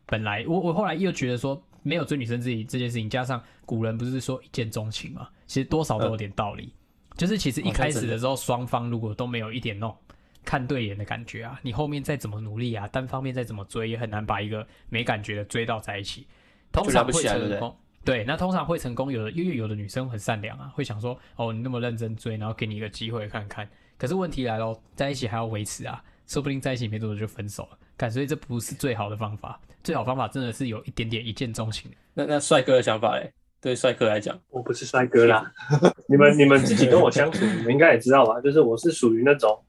[0.07, 6.73] 本来我我后来又觉得说没有追女生这这件事情，加上古人不是说一见钟情嘛，其实多少都有点道理。
[7.17, 9.97] 就是其实一开始的时候，双方如果都没有一点那种
[10.45, 16.29] 看对眼的感觉啊，你后面再怎么努力啊，单方面再怎么追，也很难把一个没感觉的追到在一起。
[16.73, 19.11] 通常会成功，对，那通常会成功。
[19.11, 23.69] 有的因为有的女生很善良啊，会想说，哦，你那么认真追，然后给你一个机会看看。
[23.97, 27.79] 可是问题来了，在一起还要维持啊，说不定在一起没多久就分手了。
[27.97, 31.91] 感所以这不是最好的方法，最好方法真的是有一点点一见钟情。
[32.15, 33.33] 那那帅哥的想法嘞？
[33.61, 35.53] 对帅哥来讲，我不是帅哥啦。
[36.07, 38.41] 你们你们自己跟我相处，你们应该也知道吧？
[38.41, 39.61] 就是我是属于那种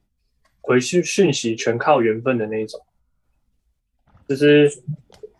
[0.61, 2.79] 回讯讯息全靠缘分的那一种。
[4.27, 4.71] 就是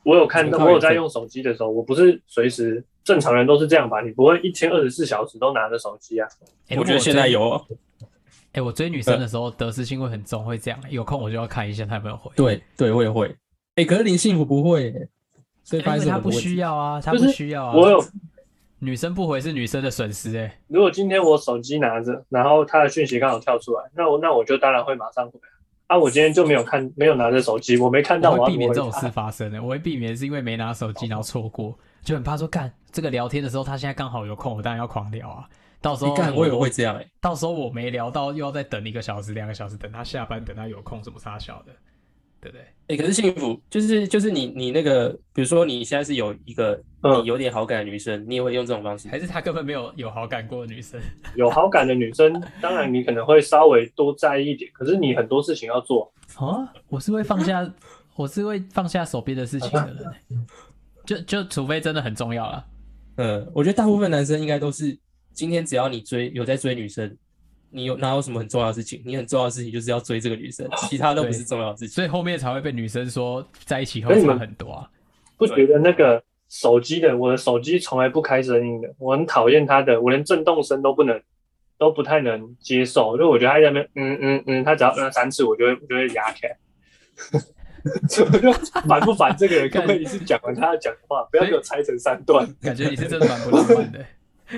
[0.09, 4.01] 我有看到，我有在用手机的时候，我不是随时正常人都是这样吧？
[4.01, 6.27] 你不会一天二十四小时都拿着手机啊？
[6.77, 7.63] 我觉得现在有。
[8.53, 10.79] 哎，我追女生的时候得失心会很重，会这样。
[10.89, 12.31] 有空我就要看一下她有没有回。
[12.35, 13.35] 对对，我也会。
[13.75, 14.91] 哎，可是林幸福不会，
[15.63, 17.75] 所以发现他不需要啊，他不需要啊。
[17.75, 18.03] 我有。
[18.81, 20.59] 女生不回是女生的损失哎。
[20.69, 25.37] 如果今天我手机拿着，然后她的讯息刚好跳出来，那我那我就当然会马上回。
[25.37, 25.58] 啊，
[25.97, 28.31] 我今天就没有看，没有拿着手机，我没看到。
[28.31, 35.49] 我会避免这种事发生的，我会避免是因为没拿手机然后错过，就很怕说干这个聊天的时候他现在刚好有空，我当然要狂聊啊。
[35.81, 41.73] 到时候干我也会这样哎，到时候我没聊到又要再等一个小时两个小时，等他下班，等他有空，怎么啥小的？
[42.41, 42.65] 对不对？
[42.87, 49.07] 哎，可是幸福就是就是你你那个，比如说你现在是有一个你有点好感的女生，你也会用这种方式？
[49.07, 50.99] 还是他根本没有有好感过的女生？
[51.35, 54.71] 有好感的女生，当然你可能会稍微多在意一点。
[54.73, 57.71] 可是你很多事情要做啊，我是会放下，
[58.15, 60.45] 我是会放下手边的事情的人。
[61.05, 62.65] 就就除非真的很重要了。
[63.17, 64.97] 嗯，我觉得大部分男生应该都是
[65.33, 67.15] 今天只要你追有在追女生。
[67.71, 69.01] 你有哪有什么很重要的事情？
[69.05, 71.89] 你很重要的事情就是要追这个女生， 其他都不是重要的事情。
[71.89, 74.89] 所以后面才会被女生说在一起后差很多啊。
[75.37, 81.21] 不觉得那个手机的，我的手机从来不开声音的，我很讨厌它的，我连震动声都不能，
[81.77, 83.15] 都不太能接受。
[83.15, 86.49] 因为我觉得它在那边，嗯嗯嗯，它只要摁三次，我就会我 就会压开。
[88.31, 88.51] 我就
[88.87, 89.69] 烦不烦这个人？
[89.69, 92.45] 可不可以是讲完他要讲的话，不要给我拆成三段？
[92.61, 94.05] 感觉你是真的蛮不浪漫的，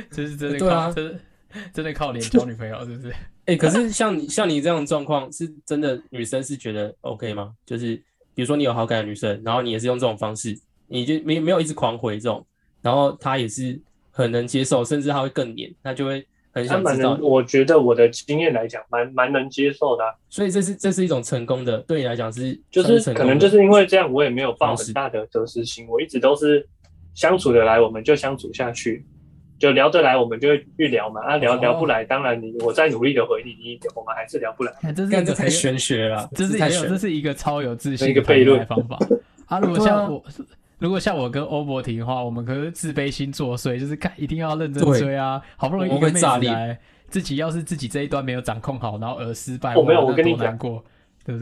[0.10, 1.20] 这是真的，对啊，真的。
[1.74, 3.14] 真的靠脸交女朋友是不是？
[3.46, 7.54] 哎， 可是像你像你这样的状况，是真的女生是觉得 OK 吗？
[7.66, 7.96] 就是
[8.34, 12.46] 比如说你有好感的女生，然后你也是用这种方式，你就没没有一直狂回这种，
[12.82, 13.80] 然后她也是
[14.12, 17.18] 很能接受，甚至她会更黏，她就会很想知道。
[17.22, 20.04] 我觉得我的经验来讲，蛮蛮能接受的。
[20.30, 26.68] 所以这是这是一种成功的，对你来讲是就是可能就是因为这样，我也没有抱很大的得失心，我一直都是
[27.14, 29.06] 相处的来，我们就相处下去。
[29.62, 31.22] 就聊得来，我们就会去聊嘛。
[31.22, 34.74] 啊，聊聊不来，当然你我再努力的回你，你我们还是聊不来。
[34.96, 38.98] 这是这太玄学了，这是太这是一个超有自信一个悖论方法。
[39.46, 40.24] 啊，如果像我，
[40.80, 50.84] 如果像我跟欧博婷的话，我们可是自卑心作祟，就是看一定要认真追啊，好不容易一个妹子来，自己要是自己这一端没有掌控好，然后而失败，我没有，我跟你讲过。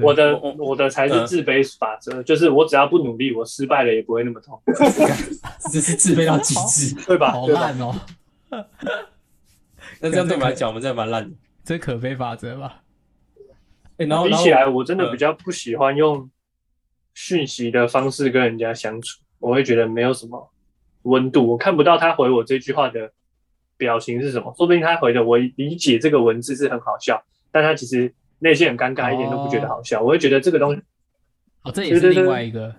[0.01, 4.61] 我的我的才是自卑法则，就是我只要不努力，我失败了也不会那么痛。
[5.71, 7.31] 这是自卑到极致， 对吧？
[7.31, 7.95] 好烂哦。
[10.01, 11.35] 那这样对我们来讲，我们真的蛮烂的。
[11.63, 12.81] 这可悲法则吧？
[13.97, 16.29] 哎，然后比起来，我真的比较不喜欢用
[17.13, 20.51] 讯息的方式跟人家相处，我会觉得没有什么
[21.03, 23.11] 温度，我看不到他回我这句话的
[23.77, 24.53] 表情是什么。
[24.57, 28.13] 说不定他回的我理解这个文字是很好笑，但他其实。
[28.39, 30.01] 内心很尴尬，一点都不觉得好笑。
[30.01, 30.81] 我会觉得这个东西，
[31.63, 32.73] 哦，这也是另外一个。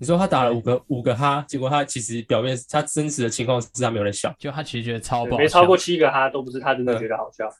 [0.00, 7.50] 你说他打了五个五个哈，结果他其实表面他真实的情况是他没有人笑，就他其实觉得超爆没超过七个哈，都不是他真的觉得好笑。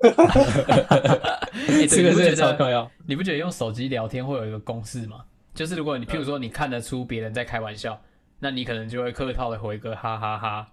[1.88, 2.90] 这个是超重要。
[3.06, 5.24] 你不觉得用手机聊天会有一个公式吗？
[5.54, 8.02] 就是如果你譬如说你看得出别人在开玩笑，
[8.40, 10.66] 那你可能就会客套的回个哈哈哈。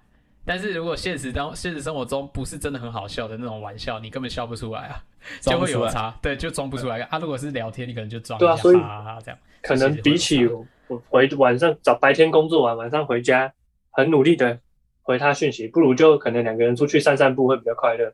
[0.44, 5.04] 但是如果现实当现实生活中不是真的很好笑的那种玩笑，你根本笑不出来啊，
[5.40, 6.18] 就会有差。
[6.22, 7.20] 对，就装不出来啊。
[7.20, 9.40] 如果是聊天，你可能就装一下，哈哈这样。
[9.62, 10.66] 可能比起我
[11.10, 13.54] 回晚上早白天工作完，晚上回家
[13.92, 14.60] 很努力的
[15.04, 18.12] 回他讯息，不如就可能两个人出去散散步会比较快乐，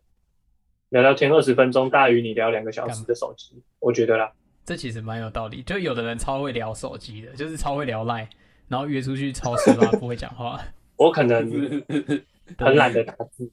[0.89, 4.29] 聊聊天二十分钟大于你聊两个小时的手机，我觉得啦。
[4.65, 8.27] 这其实蛮有道理，就有的人超会聊手机的，就是超会聊赖，
[8.67, 10.59] 然后约出去超时嘛， 不会讲话。
[10.97, 11.49] 我可能
[12.57, 13.49] 很懒得打字，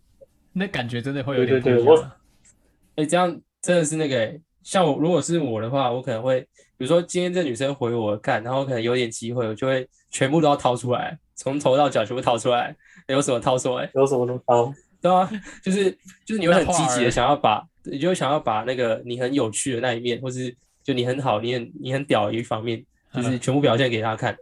[0.52, 2.10] 那感觉真的会有点对对我，
[2.96, 6.40] 哎，这样真的是那个，像我如果是我的话，我可能会，
[6.76, 12.74] 比如说今天这女生回我看，然后可能有点机会，我就会全部都要掏出来，从头到脚全部掏出来，
[13.08, 14.72] 有什么掏出来，有什么都掏。
[15.00, 15.30] 对啊，
[15.62, 15.90] 就是
[16.24, 23.40] 就是你会很积极的想要把，你就会想要把那个你很有趣的那一面，或是就你很好，你很你很屌的一方面，就是嗯。
[23.40, 24.34] 全部表现给他看，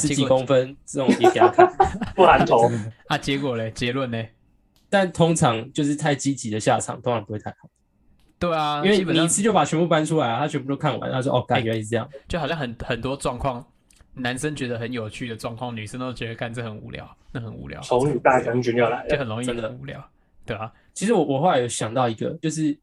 [0.00, 1.66] 十几公分这种也给他看。
[2.14, 2.70] 不含头，
[3.08, 4.32] 啊，结果嘞，结论嘞，
[4.90, 7.68] 但通常就是太积极的下场，通常不会太好，
[8.38, 13.64] 对啊，因为你一次就把全部搬出来啊，他全部都看完，他说哦，哎感原来是这样，就好像很很多状况，
[14.14, 19.08] 男生觉得很有趣的状况，女生都觉得干这很无聊，那很无聊，丑女大将军要来了。
[19.08, 19.68] 就很容易真的。
[19.68, 20.10] 很无聊，
[20.46, 22.76] 对啊，其实我我后来有想到一个，就是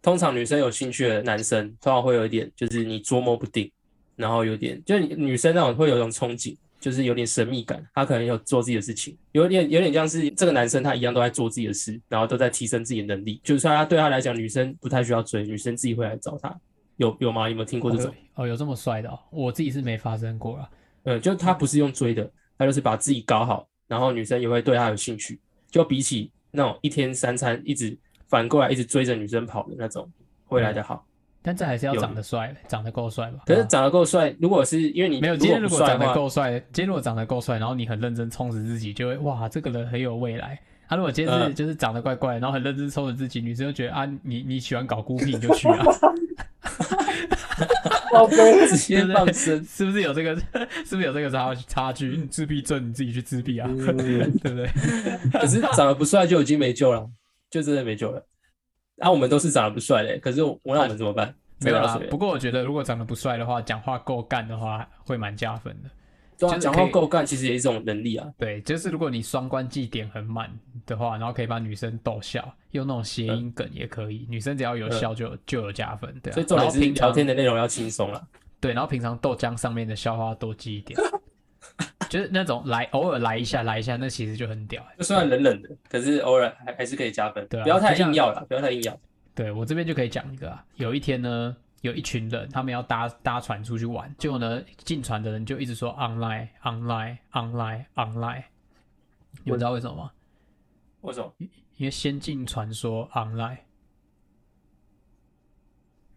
[0.00, 3.70] 通常女生有兴趣的男生，通常会有一点就是你捉摸不定，
[4.18, 16.54] 然后有点就是女生那种会有一种憧憬，就是有点神秘感，她可能有做自己的事情，有点有点像是这个男生他一样都在做自己的事，然后都在提升自己的能力，就是他对他来讲，女生不太需要追，女生自己会来找他，
[16.96, 17.48] 有有吗？
[17.48, 18.12] 有没有听过这种？
[18.34, 20.68] 哦，有这么帅的、哦，我自己是没发生过啊。
[21.04, 25.40] 嗯，就他不是用追的，他就是把自己搞好，然后女生也会对他有兴趣。
[25.70, 30.10] 就比起那种一天三餐一直反过来一直追着女生跑的那种，
[30.44, 31.04] 会来得好。
[31.48, 33.38] 但这还是要有长得帅，长得够帅吧？
[33.46, 40.60] 可是啊长得够帅，如果是因为你没有，今天如果长得够帅，今天如果长得够帅，然后你很认真充实自己，就会哇，这个人很有未来。
[40.86, 45.78] 他、如果今天是、嗯就是长得怪怪，然后很认真充实自己，女生就觉得啊，你你喜欢搞孤僻，你就去啊，
[48.68, 49.64] 直接对不对放生。
[49.64, 50.36] 是不是有这个？
[50.84, 52.08] 是不是有这个差差距？
[52.08, 54.02] 你自闭症你自己去自闭啊， 对不
[54.42, 54.68] 对？
[55.32, 57.08] 可是长得不帅就已经没救了，
[57.50, 58.22] 就真的没救了。
[59.00, 61.34] 啊，我们都是长得不帅的，可是我我让我们怎么办？
[61.60, 65.90] 没有啦不过我觉得如果长得不帅的话，讲话够干的话，会蛮加分的。
[66.38, 68.28] 对啊，讲话够干，其实也是一种能力啊。
[68.38, 70.48] 对，就是如果你双关记点很满
[70.86, 76.34] 的话，然后可以把女生逗笑，用那种谐音梗也可以，女生只要有笑就有就有加分，对啊。
[76.34, 78.24] 所以重点是然后平常聊天的内容要轻松了。
[78.60, 80.96] 对，然后平常豆浆上面的笑话多记一点，
[82.08, 84.96] 就是那种来偶尔来一下来一下，那其实就很屌、欸。
[84.98, 87.46] 就虽然冷冷的，可是偶尔还还是可以加分。
[87.48, 88.98] 对啊不要太硬要了，不要太硬要。
[89.34, 98.44] 对我这边就可以讲一个啊，有一天呢，有一群人他们要搭搭船出去玩，结果呢进船的人就一直说 online online online online，
[99.44, 100.10] 你们知道为什么吗？
[101.02, 101.32] 为什么？
[101.76, 103.58] 因为仙境传说 online。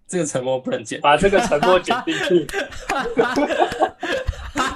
[0.08, 2.46] 这个沉默不能剪，把这个沉默剪进去。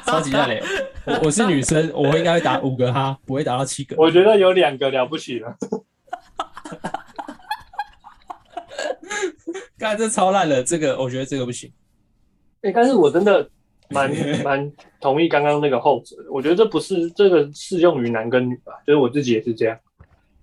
[0.06, 0.62] 超级烂嘞！
[1.06, 3.96] 我我是女生，我应该会打五个哈，不会打到七个。
[3.98, 5.58] 我觉得有两个了不起了。
[9.78, 11.72] 刚才这超烂了，这个我觉得这个不行。
[12.62, 13.48] 哎、但是我真的
[13.90, 14.12] 蛮
[14.44, 16.16] 蛮同意刚刚那个后者。
[16.32, 19.78] 我觉得这不是这个适用于男跟女吧，就是我自己也是这样。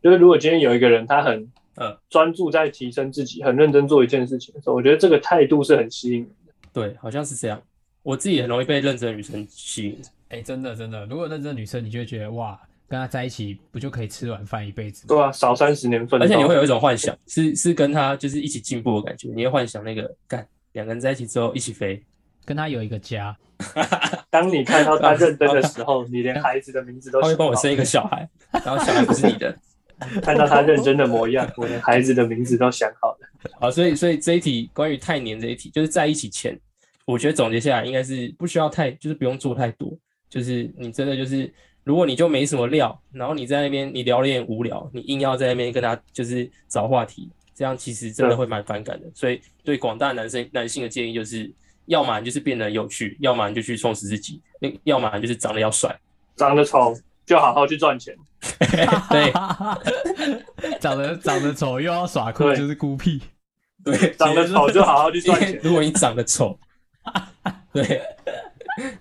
[0.03, 6.53] 就是如果今天有一个人他很嗯专注在提升自己，很认真做一件事情的时候，我觉得这个态度是很吸引人的。
[6.73, 7.61] 对，好像是这样。
[8.03, 10.01] 我自己也很容易被认真的女生吸引。
[10.29, 15.09] 哎、真的真的，如果认真的女生，你就会觉得哇，跟她在一起不就可以吃软饭一辈子吗？
[15.09, 19.29] 对啊、少三十年份，而且你会有一种幻想，是是跟她就是一起进步的感觉。
[19.35, 22.03] 你会幻想那个干两个人在一起之后一起飞，
[22.45, 23.37] 跟她有一个家，
[24.31, 28.29] 当你看到她认真的时候，你连孩子的名字都他会帮我生一个小孩，
[28.65, 29.55] 然后小孩不是你的。
[30.21, 33.19] 看到他认真的模样，我连孩子的名字都想好了。
[33.61, 36.59] 好，所以所以这一题关于太黏这一题，就是在一起前，
[37.05, 39.97] 我觉得总结下来应该是不需要太，就是不用做太多，
[40.29, 41.53] 就是你真的就是，
[41.85, 49.11] 如果你就没什么料，然后你在那边你聊得有点无聊，你硬要在那边跟他就是找话题，这样其实真的会蛮反感的。
[49.15, 51.53] 所以对广大男生男性的建议就是，
[51.87, 55.95] 要么你就是变得有趣，要么你就去充实自己，那要么就是长得要帅。
[56.37, 58.17] 长得丑就好好去赚钱。
[59.11, 59.33] 对
[60.81, 63.21] 长得长得丑又要耍酷，就是孤僻。
[63.85, 65.61] 对，长得丑就好好去赚钱。
[65.63, 66.59] 如果你长得丑，
[67.75, 68.03] 对，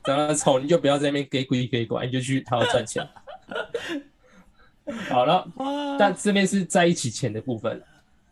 [0.04, 3.08] 长得丑你就不要在那边给鬼给拐，你就去好好赚钱。
[5.10, 5.48] 好了，
[6.00, 7.82] 但这边是在一起前的部分，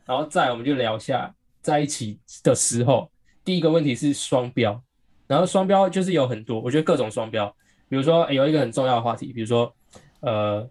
[0.05, 3.09] 然后再来我们就聊一下在一起的时候。
[3.45, 4.79] 第一个问题是双标，
[5.25, 7.47] 然后双标就是有很多，我觉得各种双标，
[7.87, 9.73] 比如说、诶有一个很重要的话题，比如说
[10.19, 10.67] 呃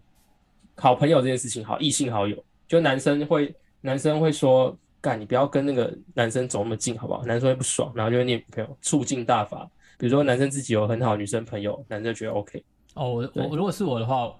[0.75, 7.23] 好朋友这件事情，好异性好友，就男生会男生会说，干你不要跟那个男生走那么近，好不好？
[7.25, 9.69] 男生会不爽，然后就会念女朋友，促进大法。
[9.97, 12.63] 比如说男生自己有很好的女生朋友，男生就觉得 OK。
[12.95, 14.33] 哦，我我如果是我的话，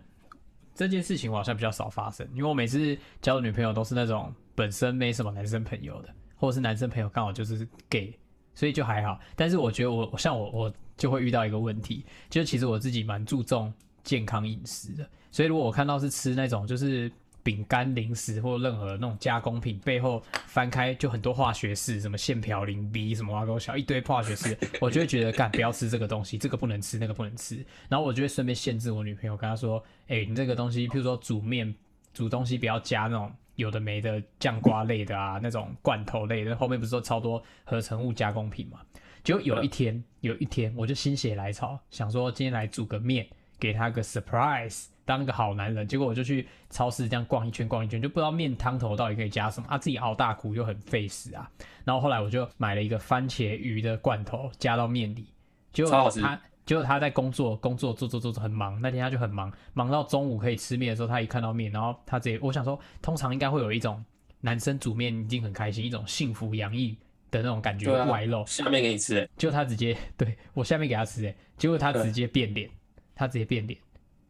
[0.74, 8.18] 这件事情我好像比较少发生，因为我每次交的女朋友都是那种本身没什么男生朋友的，或者是男生朋友刚好就是 gay，
[8.56, 9.20] 所以就还好。
[9.36, 17.12] 但是我觉得我像我我就会遇到一个问题，就是其实我自己蛮注重健康饮食的，所以如果我看到是吃那种就是
[17.50, 27.66] 饼干、零食或任何那种加工品，背后翻开就很多化学式，什么线漂零 B 什么挖沟小一堆化学式，我就会觉得干不要吃这个东西，这个不能吃，那个不能吃。
[27.88, 31.74] 然后我就会顺便限制我女朋友，跟她说：“哎、你这个东西，譬如说煮面
[32.14, 38.80] 煮东西不要加那种有的没的酱瓜类的啊，那种罐头类的，后面不是说超多合成物加工品嘛？
[39.24, 43.28] 结果有一天，有一天我就心血来潮，想说今天来煮个面，
[43.60, 45.88] 给她个 surprise，当个好男人。
[45.88, 51.50] 结果我就去超市这样逛一圈，逛一圈，就不知道面汤头到底可以加什么啊，自己熬大苦又很费时啊。
[51.84, 55.26] 然后后来我就买了一个番茄鱼的罐头，加到面里，
[55.74, 64.06] 结果他结果他在工作，工作做做做做很忙，那天他就很忙，忙到中午可以吃面的时候，他一看到面，然后他直接，我想说，通常应该会有一种
[64.42, 66.96] 男生煮面已经很开心，一种幸福洋溢
[67.32, 72.70] 的那种感觉对啊外露，下面给你吃、欸，结果他直接对我下面给他吃哎，结果他直接变脸，
[73.16, 73.80] 他直接变脸，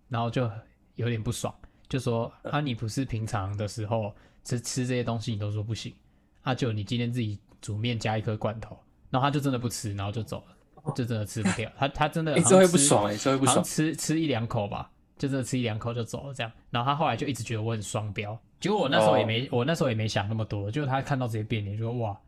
[0.10, 0.50] 然后就
[0.96, 1.54] 有点不爽，
[1.88, 5.94] 就说啊你不是平常的时候吃吃这些东西你都说不行，
[6.42, 8.78] 啊就你今天自己煮面加一颗罐头，
[9.10, 13.64] 然后他就真的不吃，然后就走了，就真的吃不掉，他他真的哎、这会不爽哎、这会不爽。
[13.64, 16.52] 吃吃一两口吧，就真的吃一两口就走了这样。
[16.70, 22.20] 然后他后来就一直觉得我很双标，结果我那时候也没，我那时候也没想那么多，就是他看到这些变脸，就说哇，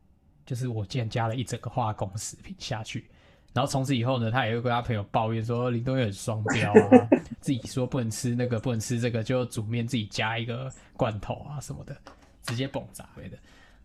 [0.45, 3.09] 就是我竟然加了一整个化工食品下去。
[3.53, 7.09] 然后从此以后呢，他也会跟他朋友抱怨说林东岳很双标啊，
[7.41, 11.95] 自己说不能吃那个，不能吃这个，就煮面自己加一个罐头啊什么的，
[12.43, 13.37] 直接蹦砸对的。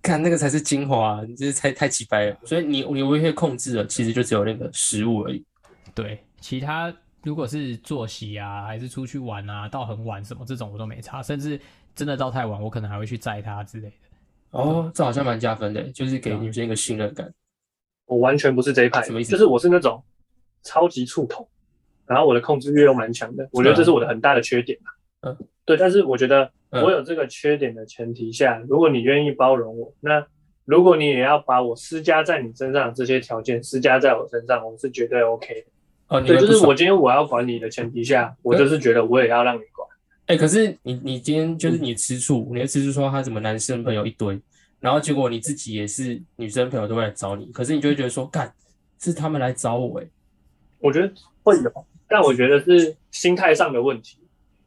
[0.02, 2.36] 看那个才是精华、你这是太太鸡掰了。
[2.44, 5.44] 所以你你唯一会控制的，其实就只有那个食物而已。
[5.96, 6.94] 对，其他
[7.24, 11.60] 如果是作息啊，还是出去玩啊，到很晚什么这种我都没差，甚至
[11.96, 13.96] 真的到太晚，我可能还会去载他之类的。
[14.52, 17.28] 哦，这好像蛮加分的，就是给女生一个信任感。
[18.06, 20.02] 我完全不是这一派，什么意思就是我是那种
[20.62, 21.46] 超级触痛，
[22.06, 24.88] 然后我的控制欲又蛮强的，我觉得这是我的很大的缺点啊
[25.28, 30.24] 嗯，对，但是我觉得嗯我有这个缺点的前提下，如果你愿意包容我，那
[30.64, 35.66] 如果你也要把我施加在你身上的这些条件施加在我身上，我是绝对 OK 的。
[36.08, 39.88] 哦，你对，就是我今天我要管你的前提下，我就是觉得我也要让你管。
[40.26, 44.40] 哎、可是你你今天就是你吃醋，你的吃醋说他什么男生朋友一堆，
[44.86, 48.54] 然后结果你自己也是女生朋友都会来找你，可是你就会觉得说，干
[49.00, 50.06] 是他们来找我哎、
[50.78, 51.12] 我觉得
[51.42, 54.18] 会有，但我觉得是心态上的问题，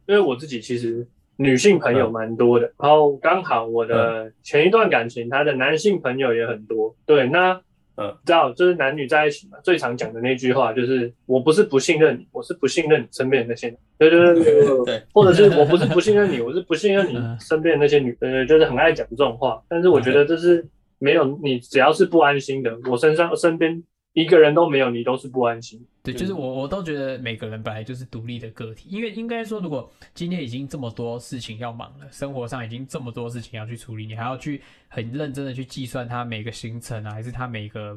[0.04, 6.94] 因为我自己其实女性朋友蛮多的，然后刚好我的前一段感情，他的男性朋友也很多。
[7.06, 7.58] 对，那
[7.96, 13.76] 嗯知道就是男女在一起嘛，最常讲的那句话就是我不是不信任你，我是不信任你身边的那些人。
[13.98, 19.62] 对对对对对，或者是我不是不信任你，我是不信任你嗯身边的那些女，呃，就是很爱讲这种话。
[19.68, 20.66] 但是我觉得这是
[20.98, 23.82] 没有你，只要是不安心的，我身上身边
[24.12, 25.84] 一个人都没有，你都是不安心。
[26.02, 37.96] 对，就是我我都觉得每个人本来就是独立的个体，因为应该说，如果今天已经这么多事情要忙了，生活上已经这么多事情要去处理，你还要去很认真的去计算他每个行程啊，还是他每个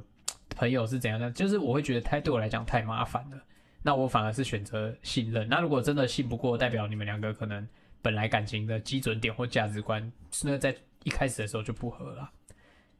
[0.55, 3.37] 朋友是怎样的，就是我会觉得太对我来讲太麻烦了。
[3.81, 5.47] 那我反而是选择信任。
[5.49, 7.67] 那如果真的信不过，代表你们两个可能
[8.01, 10.11] 本来感情的基准点或价值观，
[10.43, 12.29] 那在一开始的时候就不合了。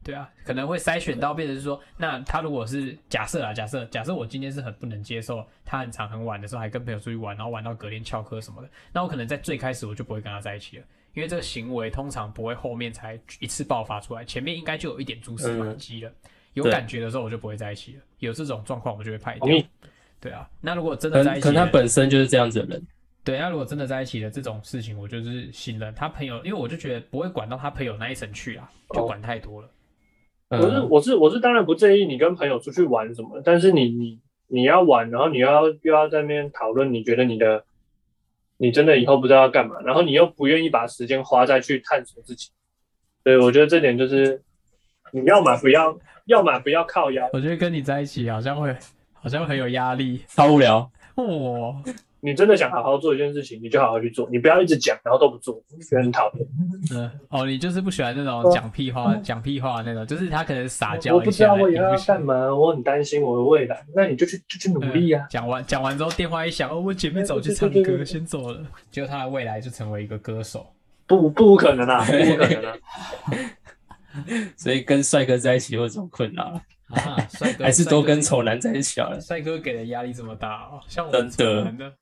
[0.04, 10.84] 对啊，可能会筛选到变成是说，那他如果是假设啊，假设假设我今天是很不能接受他很长很晚的时候还跟朋友出去玩，然后玩到隔天翘课什么的，那我可能在最开始我就不会跟他在一起了，
[11.14, 16.12] 因为这个行为通常不会后面才一次爆发出来，前面应该就有一点蛛丝马迹了，
[16.54, 19.48] 有感觉的时候我就不会在一起了，有这种状况我就会派掉。
[20.20, 22.88] 对啊，那如果真的在一起可能他，本身就是这样子的人。
[23.26, 29.70] 对，那如果真的在一起的这种事情，我就是信任他朋友，因为我就觉得不会管到他朋友那一层去啊，就管太多了。
[30.62, 37.64] 我是嗯，我是我是当然不建议你跟朋友出去玩什么，但是你你你要玩，然后你要又要在那边讨论，你觉得你的
[38.58, 42.50] 你真的以后不知道要干嘛，然后你又不愿意把时间花在去探索自己，
[43.24, 44.42] 对我觉得这点就是
[45.12, 48.76] 你要嘛不要，要么不要靠腰，我觉得跟你在一起好像会
[49.14, 50.90] 好像很有压力超无聊。
[51.16, 51.76] 哦。
[52.24, 56.48] 你真的想好好做一件事情，你就好好去做，你不要一直讲然后都不做，我觉得很讨厌。
[56.96, 65.28] 嗯，哦，你就是不喜欢那种讲屁话、讲屁话那种，就是他可能撒娇一下，我不知道我以后要你不行干嘛，我很担心我的未来，那你就去就去努力啊嗯。
[65.30, 68.62] 讲完讲完之后，电话一响，哦，我姐妹走去唱歌，先走了。
[68.90, 70.66] 结果他的未来就成为一个歌手。
[71.06, 72.78] 不不可能啊，不可能啊！
[74.56, 76.44] 所以跟帅哥在一起会有这种困扰，
[76.90, 79.20] 啊，帅哥还是多跟丑丑男在一起好了。
[79.20, 81.94] 帅哥给的压力这么大哦，像我们真的丑男的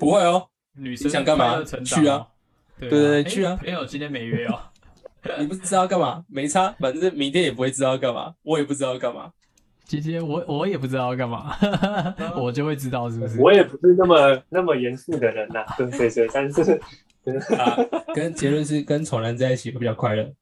[0.00, 2.26] 不会哦，女生想干嘛去啊哦？
[2.80, 4.58] 对对对去啊朋友今天没约哦。
[5.38, 9.30] 你不知道干嘛，没差，反正明天也不会知道干嘛，我也不知道干嘛。
[9.84, 11.54] 姐姐我我也不知道要干嘛，
[12.40, 13.38] 我就会知道是不是？
[13.38, 16.80] 我也不是那么那么严肃的人呐、对对对，但是
[17.56, 17.76] 啊，
[18.14, 20.32] 跟结论是跟丑男在一起会比较快乐。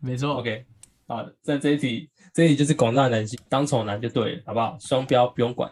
[0.00, 0.64] 没错 OK，
[1.06, 4.76] 好，在这一题，这一题就是广大男性当丑男就对了，好不好？
[4.80, 5.70] 双标不用管，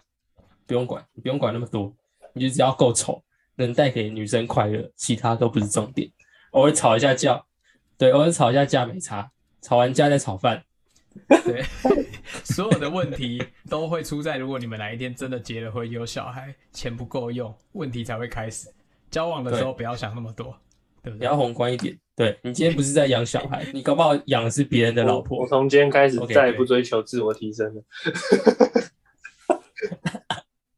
[0.64, 1.92] 不用管，你不用管那么多，
[2.34, 3.22] 你就只要够丑，
[3.56, 6.10] 能带给女生快乐，其他都不是重点。
[6.50, 7.42] 偶尔吵一下架，
[7.96, 9.30] 对，偶尔吵一下架没差，
[9.62, 10.62] 吵完架再炒饭。
[11.28, 11.64] 对，
[12.44, 18.68] 所有的问题都会出在如果你们哪一天真的结了婚有小孩，钱不够用，问题才会开始。
[19.10, 20.56] 交往的时候不要想那么多，
[21.02, 21.20] 对不对？
[21.20, 21.96] 你要宏观一点。
[22.16, 25.48] 对你今天不是在养小孩，你搞不好养的是别人的老婆我婆。
[25.48, 27.82] 从今天开始再也不追求自我提升了。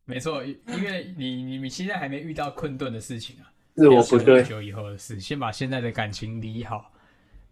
[0.06, 6.92] 没错，因因为你你你现在还没遇到困顿的事情啊，是我不对很，久以后的事，先把现在的感情理好。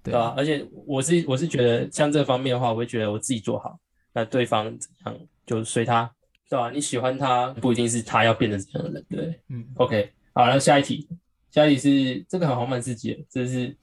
[0.02, 3.78] 对对啊，而且我是我是觉得像这方面的话，我会觉得我自己做好，
[4.12, 6.08] 那对方怎样就随他，
[6.48, 9.40] 对吧、你喜欢他，不一定是他要变成怎样的人，对。
[9.48, 11.08] 嗯，OK，好，那下一题，
[11.50, 13.74] 下一题是这个很豪蛮自己的，这是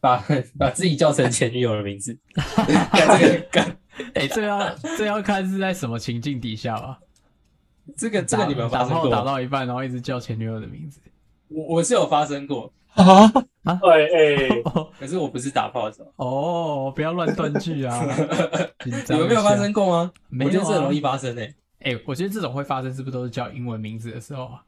[0.00, 0.24] 把
[0.58, 2.18] 把自己叫成前女友的名字，
[2.92, 3.78] 干这个干
[4.14, 6.98] 哎、这要这要看是在什么情境底下吧。
[7.96, 9.08] 这个这个你们有打生过？
[9.10, 11.00] 打到一半，然后一直叫前女友的名字。
[11.48, 14.62] 我我是有发生过，对，哎，
[14.98, 18.04] 可是我不是打炮的时候，哦，不要乱断句啊！
[18.84, 20.12] 紧你张们没有发生过吗？
[20.28, 24.62] 没有啊我觉得这很容易发生诶、哎、我觉得这种会发生，是不是都是叫英文名字的时候啊？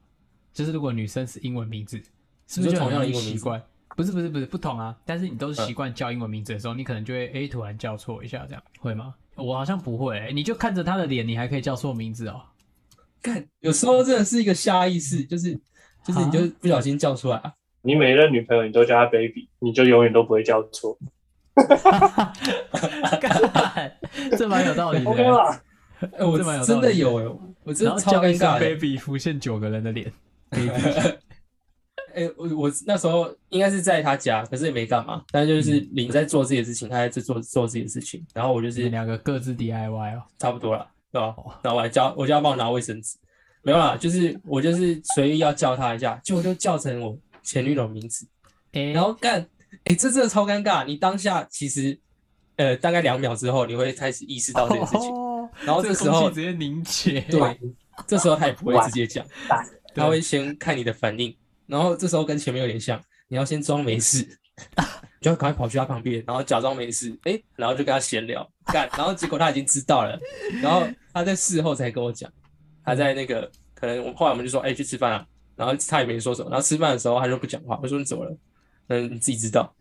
[0.55, 2.01] 就是如果女生是英文名字，
[2.47, 3.63] 是不是就同样的习惯？
[3.97, 9.15] 不是不是不是不同啊，但是你都是习惯叫英文名字的时候，你可能就会哎、突然叫错一下，这样会吗？
[9.35, 12.41] 我好像不会、欸你就看着他的脸，你还可以叫错名字哦。
[13.23, 15.53] 干，有时候真的是一个下意识，就是
[16.05, 17.53] 就是你就不小心叫出来啊。
[17.83, 20.99] 你每任女朋友你都叫她 baby，你就永远都不会叫错。
[23.21, 23.93] 干
[24.37, 25.63] 这蛮有道理的、OK 吧？
[26.17, 28.61] 哎、我这蛮有道理的真的有哎、我真的超尴尬的。
[28.61, 30.13] baby，浮现九个人的脸。
[32.13, 40.23] 哎、我我那时候应该是在他家，可是也没干嘛，但是就是你在做自己的事情，他在做做自己的事情，然后我就是两个各自 DIY 哦。
[40.39, 43.17] 差不多了，对吧后我还叫我就要帮我拿卫生纸，
[43.63, 48.27] 没有啦，就是我就是随意要叫他一下，结果就叫成我前女友名字，
[48.73, 49.47] 哎、然后干，
[49.85, 50.85] 哎、这真的超尴尬。
[50.85, 51.99] 你当下其实
[52.57, 57.21] 呃大概两秒之后，你会开始意识到这件事情，哦，然后这这时候直接凝结。
[57.23, 57.61] 对，
[58.07, 59.27] 这时候他也不会直接讲，
[59.95, 61.37] 他对会先看你的反应，
[61.67, 64.85] 然后这时候跟前面有点像，你要先装没事，你
[65.21, 70.19] 就赶快跑去他旁边，然后假装没事，哎、然后就跟他闲聊，干，然后结果他已经知道了，
[70.63, 72.31] 然后他在事后才跟我讲，
[72.85, 78.37] 他在那个可能我后来我们就说，哎、去吃饭啊，然后他也没说什么，然后吃饭的时候他就不讲话，我说你怎么了？
[78.89, 79.73] 嗯，你自己知道，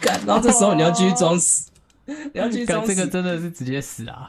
[0.00, 1.70] 干，然后这时候你要继续装死，
[2.04, 4.28] 你要继续装死，这个真的是直接死啊！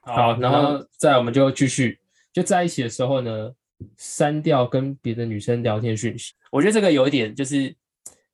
[0.00, 1.98] 好，然后再我们就继续，
[2.32, 3.52] 就在一起的时候呢，
[3.96, 6.32] 删掉跟别的女生聊天讯息。
[6.50, 7.72] 我觉得这个有一点就是，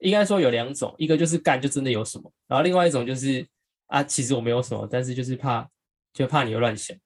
[0.02, 3.46] 应该说有两种，一个就是干就真的有什么，然后另外一种就是
[3.86, 5.68] 啊，其实我没有什么，但是就是怕，
[6.12, 6.96] 就怕你又乱想。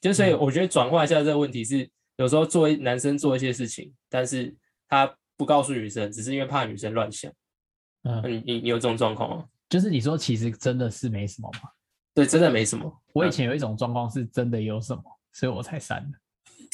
[0.00, 4.54] 就所以我觉得转化一下这个问题是，有时候作为男生做一些事情，但是
[4.88, 7.32] 他不告诉女生，只是因为怕女生乱想。
[8.04, 9.44] 嗯你你你有这种状况吗？
[9.68, 11.68] 就是你说其实真的是没什么嘛。
[12.14, 13.02] 对，真的没什么。
[13.12, 16.18] 我以前有一种状况是真的有什么，所以我才删的。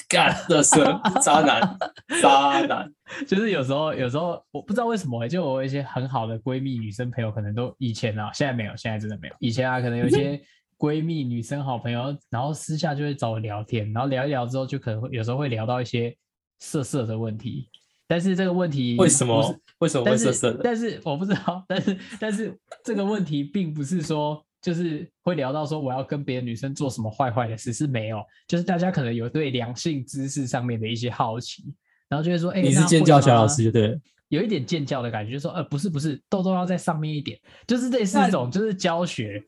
[0.09, 1.79] 干的色渣男，
[2.21, 2.91] 渣男。
[3.27, 9.35] 就是有时候，有时候我不知道为什么、欸，就我有一些很好的闺蜜女生朋友，可能都以前啊，现在没有，现在真的没有。
[9.41, 10.41] 以前啊，可能有一些
[10.79, 16.17] 闺蜜女生好朋友，然后私下就会找我聊天，然后聊一聊之后，就可能会有时候会聊到一些
[16.59, 17.69] 色色的问题。
[18.07, 19.59] 但是这个问题为什么？
[19.79, 20.61] 为什么会色色的？
[20.63, 31.65] 但是我不知道，但是但是这个问题并不是说就是会聊到说我要跟别的女生做什么坏坏的事，是没有，就是大家可能有对良性知识上面的一些好奇，
[32.09, 34.01] 然后就会说，哎、你是尖叫小老师就对了。
[34.29, 39.45] 有一点建教的感觉，就说呃不是不是，痘痘要在上面一点，就是这是一种就是教学。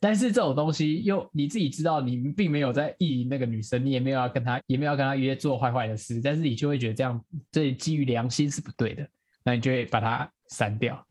[0.00, 9.08] 但是这种东西又你自己知道，你并没有在意淫那个女生，你也没有要跟她，也没有要跟她约做坏坏的事，但是你就会觉得这样，这基于良心是不对的，
[9.44, 11.04] 那你就会把它删掉。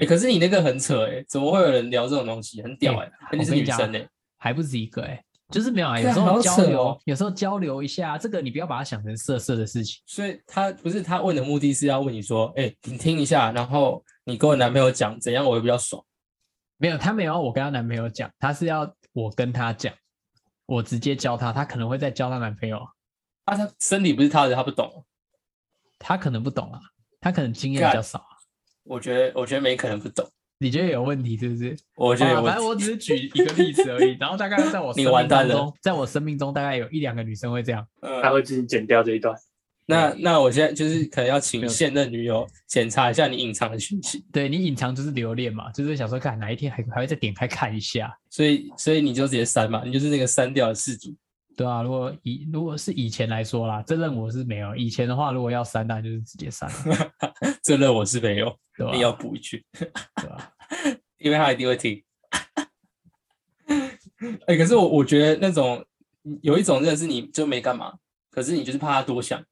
[0.00, 2.62] 哎、可是你那个很扯哎、怎么会有人聊这种东西？
[2.62, 10.02] 很屌哎、哎而且是女生哎、还不止一个哎、就是没有啊，有时候交流，哦有时候交流一下，这个你不要把它想成色色的事情。
[10.06, 16.02] 所以他不是他问的目的是要问你说，哎、你听一下，然后你跟我男朋友讲怎样我会比较爽。
[16.78, 19.94] 没有，他没有我跟她男朋友讲，他是要我跟他讲，
[20.66, 22.78] 我直接教他，他可能会再教她男朋友，
[23.44, 25.04] 啊，他身体不是他的，他不懂。
[25.98, 26.78] 他可能不懂啊，
[27.18, 28.35] 他可能经验比较少啊。
[28.86, 30.26] 我觉得，我觉得没可能不懂。
[30.58, 31.76] 你觉得有问题是不是？
[31.96, 32.74] 我觉得有问好啦反正我。
[32.74, 37.86] 只是举一个例子而已，然后大概在我 你生完蛋了命中，在我生命中大概有一两个女生会这样。
[38.00, 39.36] 呃，她会自己剪掉这一段。
[39.88, 48.12] 那那我现在就是可能要没请现任女友检查一下你隐藏的讯息，对你隐藏就是留恋嘛，就是想说看哪一天还还会再点开看一下。
[48.30, 51.14] 所以所以你就直接删嘛，你就是那个删掉的事主。
[51.56, 54.76] 对啊，如果以如果是以前来说啦，这任我是没有。
[54.76, 57.12] 以前的话，如果要删，当然就是直接删了，
[57.62, 58.92] 这任我是没有，对吧？
[58.94, 59.90] 硬要补一句，对
[60.28, 60.52] 吧？
[61.18, 62.02] 因为他一定会听。
[64.46, 65.84] 哎、可是我我觉得那种
[66.42, 67.94] 有一种真的是你就没干嘛，
[68.30, 69.42] 可是你就是怕他多想，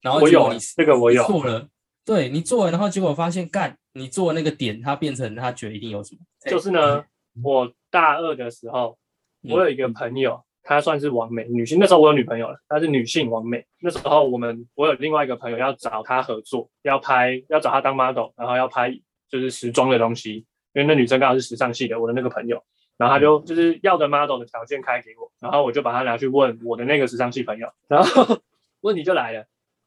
[0.00, 1.68] 然后我有结果你你这个我有，做了，
[2.04, 7.04] 对你做了，然后结果发现干你做那个点，他变成他觉得一定有什么，就是呢，
[7.42, 8.98] 我大二的时候，
[9.42, 13.64] 嗯我有一个朋友，她算是完美女性，那时候我有女朋友了，她是女性完美。
[13.80, 18.90] 那时候我们我有另外一个朋友要找她合作，要拍要找她当 model，然后要拍
[19.28, 22.62] 就是时装的东西，因为那女生刚好是时尚系的，我的那个朋友，
[22.96, 28.38] 然后他就就是要的 model 的条件开给我，然后我就把它拿去问我的那个时尚系朋友，然后
[28.82, 29.44] 问题就来了，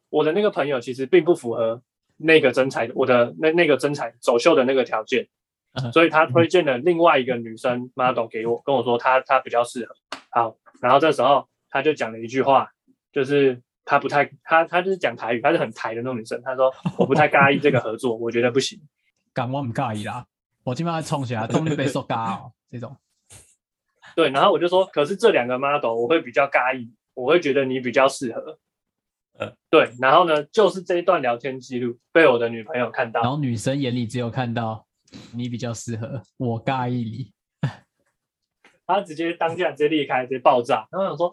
[0.09, 1.82] 我的那个朋友其实并不符合
[2.17, 5.28] 那个真彩我的那那个真彩走秀的那个条件。
[5.91, 9.93] 所以他推荐了另外一个女生 model 给我，跟我说她她比较适合。
[10.36, 12.70] 好，然后这时候他就讲了一句话，
[13.14, 16.42] 就是他不太他他就是讲台语，他是很台的那种女生。
[16.44, 16.70] 他说
[17.00, 18.78] 我不太介意这个合作，我觉得不行。
[19.34, 20.26] 干我唔介意啦，
[20.66, 22.94] 我基本上冲起来，动力被受嘎哦，这种。
[24.14, 28.60] 对，然后我就说，可是这两个 model 我会比较介意，我会觉得你比较适合。
[29.40, 34.86] 呃，对，然后呢，就是这一段聊天记录被我的女朋友看到，然后女生眼里只有看到
[35.34, 37.35] 你比较适合，我介意你。
[38.86, 40.88] 他直接当下直接裂开，直接爆炸。
[40.92, 41.32] 然后我想说，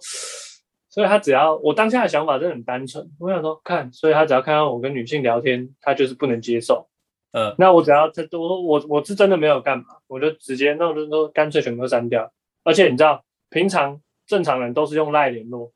[0.89, 6.89] 所以他只要我当下的想法真的很单纯，我想说看，所以他只要看到我跟女性聊天，他就是不能接受。
[7.33, 12.31] 嗯，那我只要他我说我我是真的没有干嘛，我就直接那我就说干脆全部都删掉。
[12.63, 15.73] 而且你知道，平常正常人都是用赖联络，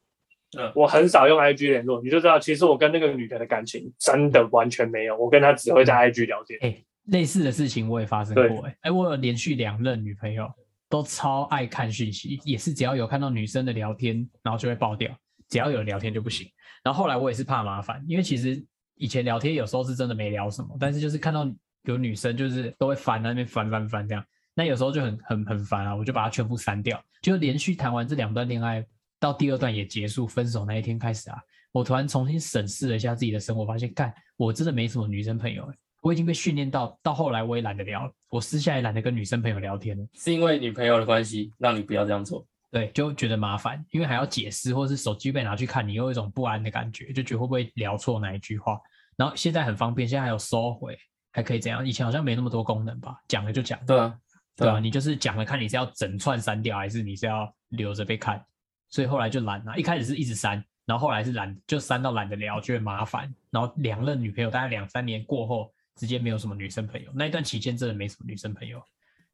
[0.59, 6.59] 嗯我很少用 IG 联络，你就知道其实我跟那个女的的感情真的完全没有，我跟她只会在 IG 聊天。
[6.63, 10.47] 哎、类似的事情我也发生对过、哎，哎，我有连续两任女朋友
[10.89, 15.11] 都超爱看讯息，也是只要有看到女生的聊天，然后就会爆掉，
[15.49, 16.49] 只要有聊天就不行。
[16.85, 18.65] 然后后来我也是怕麻烦，因为其实
[18.95, 21.51] 以前聊天有时候是真的没聊什么，但是就是看到
[21.83, 24.25] 有女生就是都会翻那边翻翻翻这样，
[24.55, 27.03] 那有时候就很很很烦啊，我就把它全部删掉。
[27.21, 28.87] 就连续谈完这两段恋爱，
[29.19, 31.39] 到第二段也结束，分手那一天开始啊，
[31.73, 35.69] 我突然重新审视了一下自己的生活，发现干我真的没什么女生朋友、
[36.01, 40.07] 我已经被训练到，到后来我也懒得聊了，我私下也懒得跟女生朋友聊天了。
[40.13, 42.47] 是因为女朋友的关系让你不要这样做。
[42.71, 48.79] 对，就觉得麻烦，因为还要解释，或是手机被拿去看，你又有一种不安的感觉，就觉得会不会聊错哪一句话。
[49.17, 50.95] 然后现在很方便，现在还有收回，
[51.33, 51.87] 还可以怎样？
[51.87, 54.15] 以前好像没那么多功能吧，讲了就讲，对啊，
[54.55, 58.45] 对啊，你就是讲了看你是要整串删掉，还是你是要留着被看。
[58.91, 63.35] 所以后来就懒了、一开始是一直删，然后后来是懒，就删到懒得聊，觉得麻烦。
[63.51, 67.11] 然后两任女朋友大概两三年过后，直接没有什么女生朋友。
[67.15, 68.81] 那一段期间真的没什么女生朋友，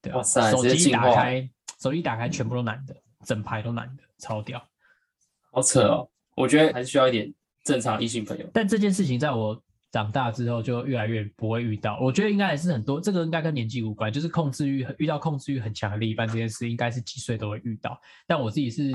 [0.01, 1.51] 对啊，手机直接进化打开，
[1.81, 2.97] 手机打开全部都男的，
[3.27, 4.65] 整排都男的，超屌。
[5.51, 6.09] 好扯哦。
[6.35, 7.31] 我觉得还是需要一点
[7.63, 8.51] 正常异性朋友。
[8.55, 11.99] 但这件事情在我长大之后就越来越不会遇到。
[12.01, 18.01] 我觉得应该还是很多，这个应该跟年纪无关，就是控制欲遇到控制欲很强的另一半这件事，应该是几岁都会遇到。
[18.27, 18.91] 但我自己是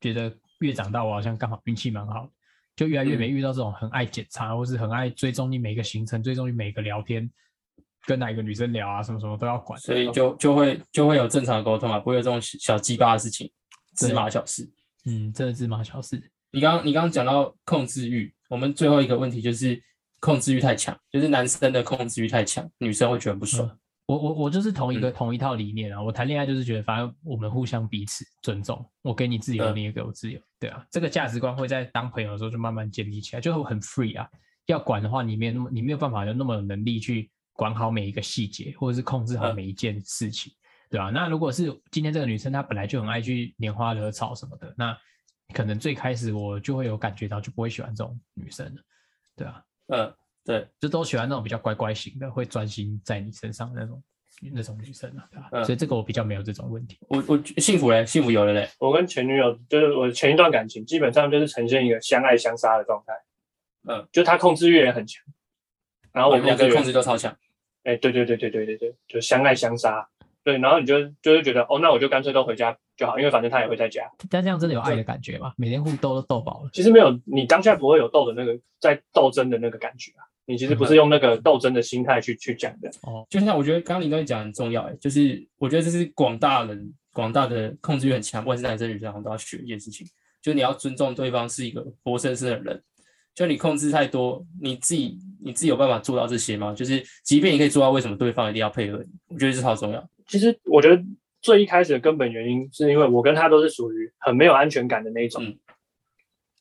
[0.00, 2.30] 觉得越长大，我好像刚好运气蛮好的，
[2.76, 7.28] 就越来越没遇到这种很爱检查，或是很爱追踪你每个行程，追踪你每个聊天，
[8.06, 9.80] 跟哪一个女生聊啊，什么什么都要管。
[9.80, 13.50] 所以就就会就会有正常的沟通啊，不会有这种小鸡巴的事情，
[13.96, 14.70] 芝麻小事。
[15.06, 16.22] 嗯，这是芝麻小事。
[16.52, 19.82] 你刚刚你刚刚讲到控制欲，我们最后一个问题就是
[20.20, 23.66] 控制欲太强，就是男生的控制欲太强，女生会觉得不爽。
[23.66, 26.02] 嗯我我我就是同一个、嗯同一套理念啊。
[26.02, 30.86] 我谈恋爱就是觉得，反正我们互相彼此尊重，我给你自由，嗯你也给我自由，对啊。
[30.90, 34.28] 这个价值观会在当朋友的时候就慢慢建立起来，就会很 free 啊。
[34.66, 40.52] 要管的话，你没有那么你没有办法有那么有能力去管好每一个细节，或者是控制好嗯每一件事情，
[40.90, 44.96] 对吧、那如果是今天这个女生她本来就很爱去拈花惹草什么的，那
[45.54, 48.82] 可能最开始我就会有感觉到，就不会喜欢这种女生了，
[49.36, 49.62] 对啊。
[49.88, 50.14] 嗯，
[50.46, 54.02] 对，就都喜欢那种比较乖乖型的，会专心在你身上那种
[54.54, 55.48] 那种女生啊，对吧？
[55.50, 56.96] 嗯所以这个我比较没有这种问题。
[57.08, 58.68] 我我幸福嘞，幸福有了嘞。
[58.78, 63.12] 我跟前女友就是我前一段感情，基本上就是呈现一个相爱相杀的状态。
[63.88, 65.24] 嗯，就他控制欲也很强，
[66.12, 67.36] 然后我我们两个控制欲控制都超强。
[67.84, 70.08] 哎、对对对对对对对，就相爱相杀。
[70.42, 74.08] 对，然后你就就会觉得，哦，那我就干脆都回家就好，因为反正他也会在家。
[74.30, 75.52] 但这样真的有爱的感觉吗？
[75.56, 80.22] 每天互斗都斗饱了，其实没有，你当下不会有斗的那个在斗争的那个感觉啊。
[80.46, 82.88] 你其实不是用那个斗争的心态去去讲的。
[83.02, 90.06] 哦，就像我觉得刚刚林东西讲很重要，哎，就是我觉得这是广大人广大的控制欲很强，不管是男生女生，好像都要学一件事情，
[90.40, 92.82] 就是你要尊重对方是一个活生生的人。
[93.34, 96.72] 就你控制太多，你自己你自己有办法做到这些吗？
[96.72, 99.10] 就是即便你可以做到，为什么对方一定要配合你？
[99.28, 100.08] 我觉得这超重要。
[100.26, 101.02] 其实我觉得
[101.42, 105.44] 最一开始的根本原因，是因为我跟他都是属于很没有安全感的那一种。
[105.44, 105.58] 嗯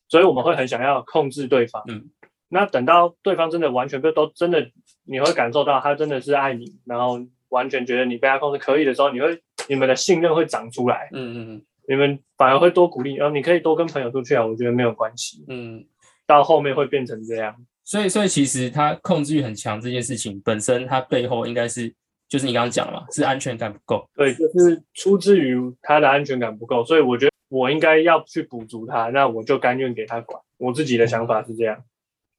[0.07, 1.83] 所以我们会很想要控制对方。
[1.87, 2.07] 嗯，
[2.49, 4.69] 那等到对方真的完全被都真的，
[5.05, 7.19] 你会感受到他真的是爱你，然后
[7.49, 15.43] 完全觉得你被他控制可以的时候，你会你们的信任会长出来，嗯嗯嗯你们反而会多鼓励，然后你可以多跟朋友出去啊，我觉得没有关系。
[15.47, 15.85] 嗯嗯。
[16.27, 21.93] 到后面会变成这样，所以，所以其实他控制欲很强这件事情本身，它背后应该是
[22.27, 24.09] 就是你刚刚讲了嘛，是安全感不够。
[24.15, 30.41] 对，就是出自于他的安全感不够，所以我觉得我应该要去补足他，那我就甘愿给他管。
[30.57, 31.83] 我自己的想法是这样，嗯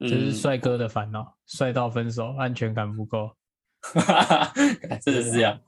[0.01, 3.31] 这是帅哥的烦恼，帅到分手，安全感不够。
[5.03, 5.59] 真的是这样。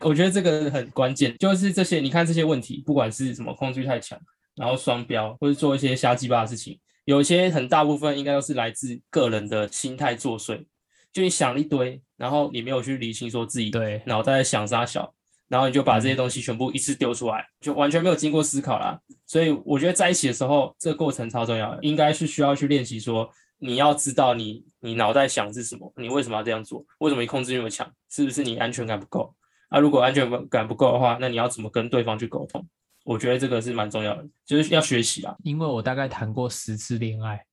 [0.00, 4.18] 我觉得这个很关键，就是这些你看这些问题，不管是什么控制欲太强，
[4.54, 10.64] 然后双标，或者做一些瞎鸡巴的事情，有一些很大部分应该都是来自个人的心态作祟。
[11.12, 15.12] 就你想了一堆，然后你没有去理清说自己对脑袋在想啥小，
[15.48, 19.00] 然后你就把这些东西全部一次丢出来，就完全没有经过思考啦。
[19.24, 23.28] 所以我觉得在一起的时候，这个过程超重要的，应该是需要去练习说，
[23.58, 29.34] 你要知道你你脑袋想是什么，你为什么要这样做，为什么你控制欲那么强，是不是你安全感不够？
[29.68, 32.66] 啊，如果安全感不够的话，那你要怎么跟对方去沟通？
[33.04, 35.34] 我觉得这个是蛮重要的，就是要学习啊。
[35.42, 37.44] 因为我大概谈过十次恋爱，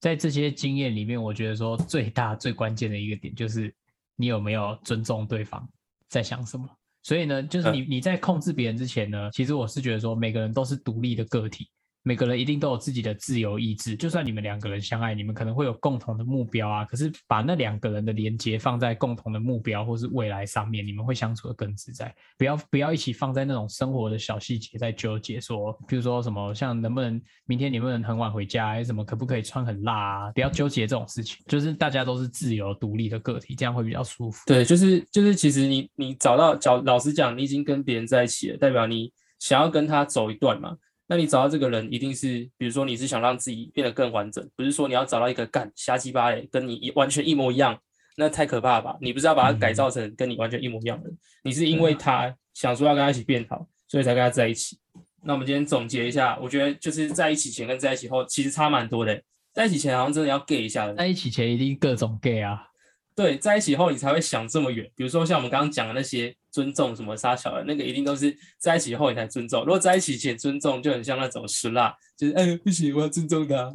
[0.00, 3.74] 在这些经验里面，我觉得说最大最关键的一个点就是
[4.16, 5.68] 你有没有尊重对方
[6.08, 6.68] 在想什么。
[7.02, 11.68] 所以呢，就是你你在控制别人之前呢，其实我是觉得说每个人都是独立的个体，
[12.02, 13.94] 每个人一定都有自己的自由意志。
[13.94, 22.14] 就算你们两个人相爱，你们可能会有共同的目标啊，可是把那两个人的连接放在共同的目标或是未来上面，你们会相处的更自在。
[22.38, 30.32] 不要不要一起放在那种生活的小细节在纠结说，比如说什么像能不能明天能不能很晚回家，什么可不可以穿很辣啊？
[30.32, 34.42] 不要纠结这种事情，就是大家都是自由独立的个体，这样会比较舒服。
[34.46, 40.76] 对，就是就是，其实你你找到找老实讲，你已经跟别人在一起了，代表你想要跟他走一段嘛。
[41.10, 47.76] 那你找到这个人，一定是比如说你是想让自己变得更完整，不是说你要找到一个干瞎鸡巴嘞，跟你一完全一模一样，
[48.16, 48.96] 那太可怕了吧？
[49.00, 54.78] 你不是要把他改造成跟你完全一模一样的人，你是因为他想说要跟他一起变好，所以才跟他在一起。
[55.24, 59.20] 那我们今天总结一下，我觉得就是在一起前跟在一起后其实差蛮多的。
[59.52, 62.68] 在一起前好像真的要 gay 一下的，在一起前一定各种 gay 啊，
[63.16, 64.88] 对，在一起后你才会想这么远。
[64.94, 69.60] 比如说像我们刚刚讲的那些尊重什么杀小的，那个一定都是在一起后你才尊重。
[69.60, 73.72] 如果在一起前尊重，就很像那种失辣，就是哎不行，我要尊重他。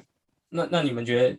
[0.50, 1.38] 那那你们觉得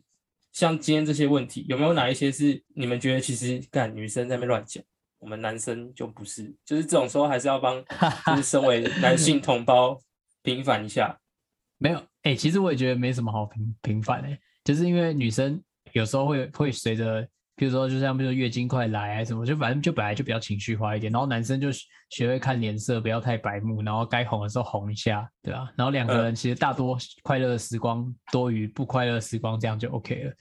[0.51, 4.83] 像今天这些问题，有没有哪一些是你们觉得其实干女生在那边乱讲，
[5.19, 6.53] 我们男生就不是？
[6.65, 7.83] 就是这种时候还是要帮，
[8.27, 9.99] 就是身为男性同胞
[10.41, 11.19] 平反一下。
[11.81, 15.61] 没有，哎、其实我也觉得没什么好平平反的、就是因为女生
[15.93, 17.27] 有时候会会随着，
[17.59, 30.33] 比如说就像比如说月经快来啊什么，就反正就本来就比较情绪化一点，然后男生就学学会看脸色，不要太白目，然后该哄的时候哄一下，对吧、然后两个嗯人其实大多快乐的时光多于不快乐的时光，这样就 OK 了。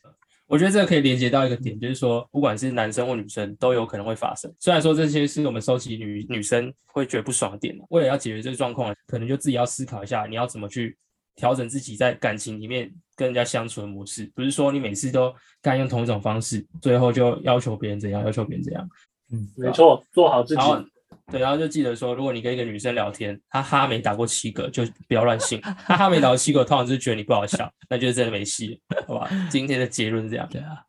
[0.47, 4.51] 我觉得这个可以连接到一个点，就是说，不管是男生或女生，都有可能会发生。
[4.61, 10.97] 虽然说这些是我们收集女女生会觉得不爽的点，为了要解决这个状况，可能就自己要思考一下，你要怎么去
[11.39, 14.31] 调整自己在感情里面跟人家相处的模式。
[14.35, 15.33] 不是说你每次都
[15.63, 18.87] 干用同一种方式，最后就要求别人怎样，要求别人怎样。
[19.31, 20.67] 嗯没错，做好自己然。
[20.67, 20.85] 后
[21.31, 25.61] 对，然后就记得说，如果你跟一个女生聊天，她哈没打过七个，就不要乱信。
[25.61, 29.29] 她哈没打过七个，通常就是觉得你不好笑，那就是真的没戏，好吧？
[29.51, 30.49] 今天的结论是这样。
[30.51, 30.83] 对啊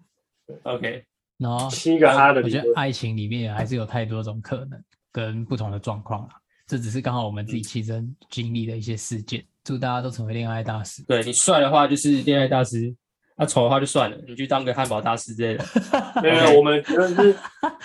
[0.64, 1.04] ，OK，
[1.38, 4.82] 然后七个哈的我觉得爱情里面还是有太多种可能
[5.12, 6.36] 跟不同的状况啦，
[6.70, 9.44] 这只是刚好我们自己亲身经历的一些事件。
[9.64, 11.04] 祝大家都成为恋爱大师。
[11.08, 12.96] 对你帅的话就是恋爱大师，
[13.36, 15.66] 那、丑的话就算了，你去当个汉堡大师之类的。
[16.22, 17.36] 没有，我们觉得是，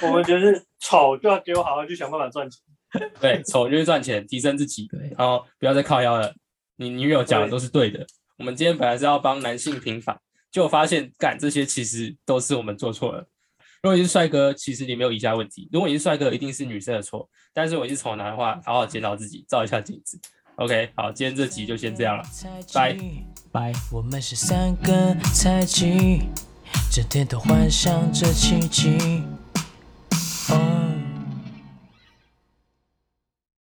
[0.03, 2.61] 我们觉得是丑就要给我好好去想办法赚钱。
[3.21, 6.35] 对，丑就是赚钱，提升自己，对然后不要再靠腰了。
[6.77, 8.07] 你女友讲的都是对的。
[8.37, 10.19] 我们今天本来是要帮男性平反，
[10.51, 13.27] 结果发现干这些其实都是我们做错了。
[13.85, 17.29] 如果你是帅哥，其实你没有以下问题；如果你是帅哥，一定是女生的错。
[17.53, 20.19] 但是如果你是丑男的话，好好检讨自己，照一下镜子。
[20.57, 22.25] OK，好，今天这集就先这样了。
[22.73, 22.97] 拜
[23.53, 23.75] 拜。
[23.93, 26.23] 我们是三个菜鸡，
[26.91, 29.23] 整天都幻想着奇迹。